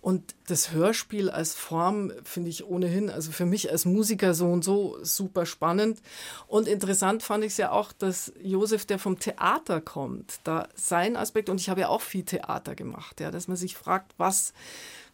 Und 0.00 0.34
das 0.46 0.72
Hörspiel 0.72 1.30
als 1.30 1.54
Form 1.54 2.12
finde 2.24 2.50
ich 2.50 2.66
ohnehin, 2.66 3.08
also 3.08 3.32
für 3.32 3.46
mich 3.46 3.70
als 3.70 3.86
Musiker 3.86 4.34
so 4.34 4.46
und 4.46 4.64
so 4.64 4.98
super 5.02 5.46
spannend. 5.46 6.02
Und 6.46 6.68
interessant 6.68 7.22
fand 7.22 7.44
ich 7.44 7.52
es 7.52 7.56
ja 7.56 7.70
auch, 7.70 7.92
dass 7.92 8.32
Josef, 8.42 8.84
der 8.84 8.98
vom 8.98 9.18
Theater 9.18 9.80
kommt, 9.80 10.40
da 10.44 10.68
sein 10.74 11.16
Aspekt, 11.16 11.48
und 11.48 11.60
ich 11.60 11.70
habe 11.70 11.82
ja 11.82 11.88
auch 11.88 12.02
viel 12.02 12.24
Theater 12.24 12.74
gemacht, 12.74 13.20
ja, 13.20 13.30
dass 13.30 13.48
man 13.48 13.56
sich 13.56 13.76
fragt, 13.76 14.12
was 14.18 14.52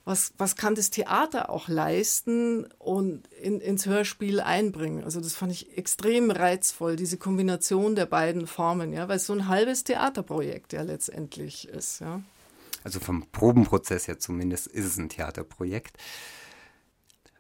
was, 0.05 0.33
was 0.39 0.57
kann 0.57 0.75
das 0.75 0.91
Theater 0.91 1.51
auch 1.51 1.69
leisten 1.69 2.67
und 2.79 3.27
in, 3.35 3.61
ins 3.61 3.87
Hörspiel 3.87 4.41
einbringen. 4.41 5.05
Also 5.05 5.21
das 5.21 5.35
fand 5.35 5.53
ich 5.53 5.77
extrem 5.77 6.31
reizvoll, 6.31 6.97
diese 6.97 7.19
Kombination 7.19 7.95
der 7.95 8.07
beiden 8.07 8.47
Formen, 8.47 8.93
ja, 8.93 9.09
weil 9.09 9.17
es 9.17 9.27
so 9.27 9.33
ein 9.33 9.49
halbes 9.49 9.85
Theaterprojekt 9.85 10.73
ja 10.73 10.83
letztendlich 10.83 11.69
ist, 11.69 12.01
ja. 12.01 12.23
Also 12.83 12.99
vom 12.99 13.27
Probenprozess 13.31 14.09
her 14.09 14.19
zumindest 14.19 14.67
ist 14.67 14.87
es 14.87 14.97
ein 14.97 15.11
Theaterprojekt. 15.11 15.99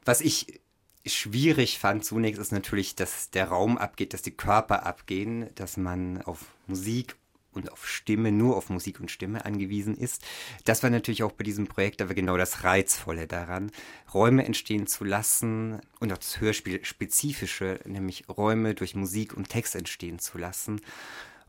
Was 0.05 0.20
ich 0.20 0.61
schwierig 1.07 1.79
fand 1.79 2.05
zunächst 2.05 2.40
ist 2.40 2.53
natürlich, 2.53 2.94
dass 2.94 3.31
der 3.31 3.49
Raum 3.49 3.79
abgeht, 3.79 4.12
dass 4.12 4.23
die 4.23 4.37
Körper 4.37 4.85
abgehen, 4.85 5.49
dass 5.55 5.79
man 5.79 6.20
auf 6.23 6.46
Musik 6.66 7.16
und 7.53 7.73
auf 7.73 7.89
Stimme, 7.89 8.33
nur 8.33 8.57
auf 8.57 8.71
Musik 8.71 9.01
und 9.01 9.11
Stimme 9.11 9.45
angewiesen 9.45 9.97
ist. 9.97 10.25
Das 10.65 10.83
war 10.83 10.91
natürlich 10.91 11.23
auch 11.23 11.33
bei 11.33 11.45
diesem 11.45 11.67
Projekt 11.67 12.01
aber 12.03 12.15
genau 12.15 12.37
das 12.37 12.65
Reizvolle 12.65 13.27
daran, 13.27 13.71
Räume 14.13 14.45
entstehen 14.45 14.87
zu 14.87 15.05
lassen 15.05 15.81
und 15.99 16.13
auch 16.13 16.19
das 16.19 16.41
Hörspiel-spezifische, 16.41 17.81
nämlich 17.85 18.29
Räume 18.29 18.75
durch 18.75 18.95
Musik 18.95 19.37
und 19.37 19.49
Text 19.49 19.75
entstehen 19.75 20.19
zu 20.19 20.39
lassen 20.39 20.81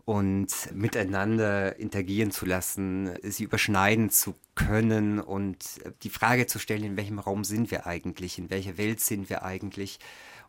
und 0.05 0.73
miteinander 0.73 1.77
interagieren 1.77 2.31
zu 2.31 2.45
lassen, 2.45 3.11
sie 3.23 3.43
überschneiden 3.43 4.09
zu 4.09 4.35
können 4.55 5.19
und 5.19 5.79
die 6.03 6.09
Frage 6.09 6.47
zu 6.47 6.59
stellen, 6.59 6.83
in 6.83 6.97
welchem 6.97 7.19
Raum 7.19 7.43
sind 7.43 7.71
wir 7.71 7.85
eigentlich, 7.85 8.37
in 8.37 8.49
welcher 8.49 8.77
Welt 8.77 8.99
sind 8.99 9.29
wir 9.29 9.43
eigentlich 9.43 9.99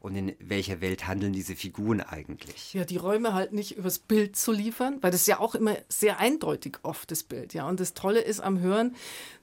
und 0.03 0.17
in 0.17 0.35
welcher 0.41 0.81
Welt 0.81 1.07
handeln 1.07 1.33
diese 1.33 1.55
Figuren 1.55 2.01
eigentlich? 2.01 2.75
Ja, 2.75 2.85
die 2.85 2.97
Räume 2.97 3.35
halt 3.35 3.53
nicht 3.53 3.77
übers 3.77 4.01
Bild 4.01 4.35
zu 4.35 4.51
liefern, 4.51 4.99
weil 5.01 5.13
das 5.13 5.27
ja 5.27 5.39
auch 5.39 5.55
immer 5.55 5.77
sehr 5.89 6.19
eindeutig 6.19 6.79
oft 6.83 7.13
das 7.13 7.23
Bild. 7.23 7.55
Ja, 7.55 7.69
und 7.69 7.79
das 7.79 7.95
Tolle 7.95 8.21
ist 8.21 8.41
am 8.41 8.59
Hören, 8.59 8.97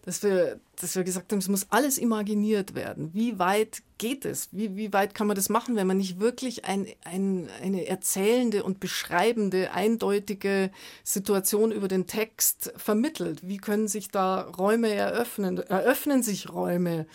dass 0.03 0.21
wir, 0.21 0.59
dass 0.75 0.97
wir 0.97 1.05
gesagt 1.05 1.31
haben, 1.31 1.39
es 1.39 1.47
muss 1.47 1.67
alles 1.69 1.97
imaginiert 1.97 2.75
werden. 2.75 3.13
Wie 3.13 3.39
weit 3.39 3.83
geht 3.97 4.25
es? 4.25 4.49
Wie, 4.51 4.75
wie 4.75 4.91
weit 4.91 5.13
kann 5.13 5.27
man 5.27 5.37
das 5.37 5.47
machen, 5.47 5.77
wenn 5.77 5.87
man 5.87 5.97
nicht 5.97 6.19
wirklich 6.19 6.65
ein, 6.65 6.87
ein, 7.05 7.47
eine 7.63 7.87
erzählende 7.87 8.63
und 8.63 8.81
beschreibende, 8.81 9.71
eindeutige 9.71 10.71
Situation 11.05 11.71
über 11.71 11.87
den 11.87 12.05
Text 12.05 12.73
vermittelt? 12.75 13.47
Wie 13.47 13.57
können 13.57 13.87
sich 13.87 14.09
da 14.09 14.41
Räume 14.41 14.89
eröffnen? 14.89 15.57
Eröffnen 15.57 16.21
sich 16.21 16.51
Räume? 16.51 17.05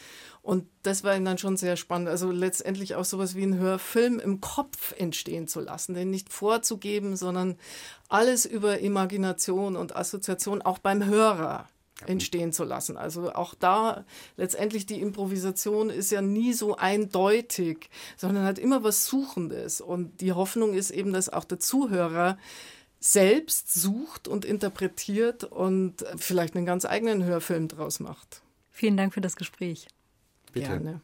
Und 0.45 0.67
das 0.83 1.05
war 1.05 1.17
ihm 1.17 1.25
dann 1.25 1.39
schon 1.39 1.57
sehr 1.57 1.75
spannend. 1.77 2.11
Also 2.11 2.31
letztendlich 2.31 2.97
auch 2.97 3.07
sowas 3.07 3.35
wie 3.35 3.45
ein 3.45 3.57
Hörfilm 3.57 4.21
im 4.21 4.43
Kopf 4.43 4.93
entstehen 4.99 5.49
zu 5.49 5.61
lassen, 5.61 5.95
den 5.95 6.11
nicht 6.11 6.31
vorzugeben, 6.31 7.17
sondern 7.17 7.57
alles 8.11 8.45
über 8.45 8.79
Imagination 8.81 9.75
und 9.75 9.97
Assoziation 9.97 10.61
auch 10.61 10.79
beim 10.79 11.03
Hörer 11.07 11.67
entstehen 12.07 12.53
zu 12.53 12.65
lassen. 12.65 12.99
Also 12.99 13.33
auch 13.33 13.55
da 13.55 14.05
letztendlich 14.37 14.85
die 14.85 15.01
Improvisation 15.01 15.89
ist 15.89 16.11
ja 16.11 16.21
nie 16.21 16.53
so 16.53 16.77
eindeutig, 16.77 17.89
sondern 18.19 18.45
hat 18.45 18.59
immer 18.59 18.85
was 18.85 19.07
Suchendes. 19.07 19.81
Und 19.81 20.21
die 20.21 20.35
Hoffnung 20.35 20.75
ist 20.75 20.91
eben, 20.91 21.15
dass 21.15 21.31
auch 21.31 21.45
der 21.45 21.59
Zuhörer 21.59 22.37
selbst 23.01 23.73
sucht 23.73 24.29
und 24.29 24.45
interpretiert 24.45 25.45
und 25.45 26.05
vielleicht 26.19 26.55
einen 26.55 26.67
ganz 26.67 26.85
eigenen 26.85 27.25
Hörfilm 27.25 27.69
draus 27.69 27.99
macht. 27.99 28.43
Vielen 28.71 28.99
Dank 28.99 29.15
für 29.15 29.23
das 29.23 29.37
Gespräch. 29.37 29.89
Bitte. 30.55 30.69
Gerne. 30.69 31.01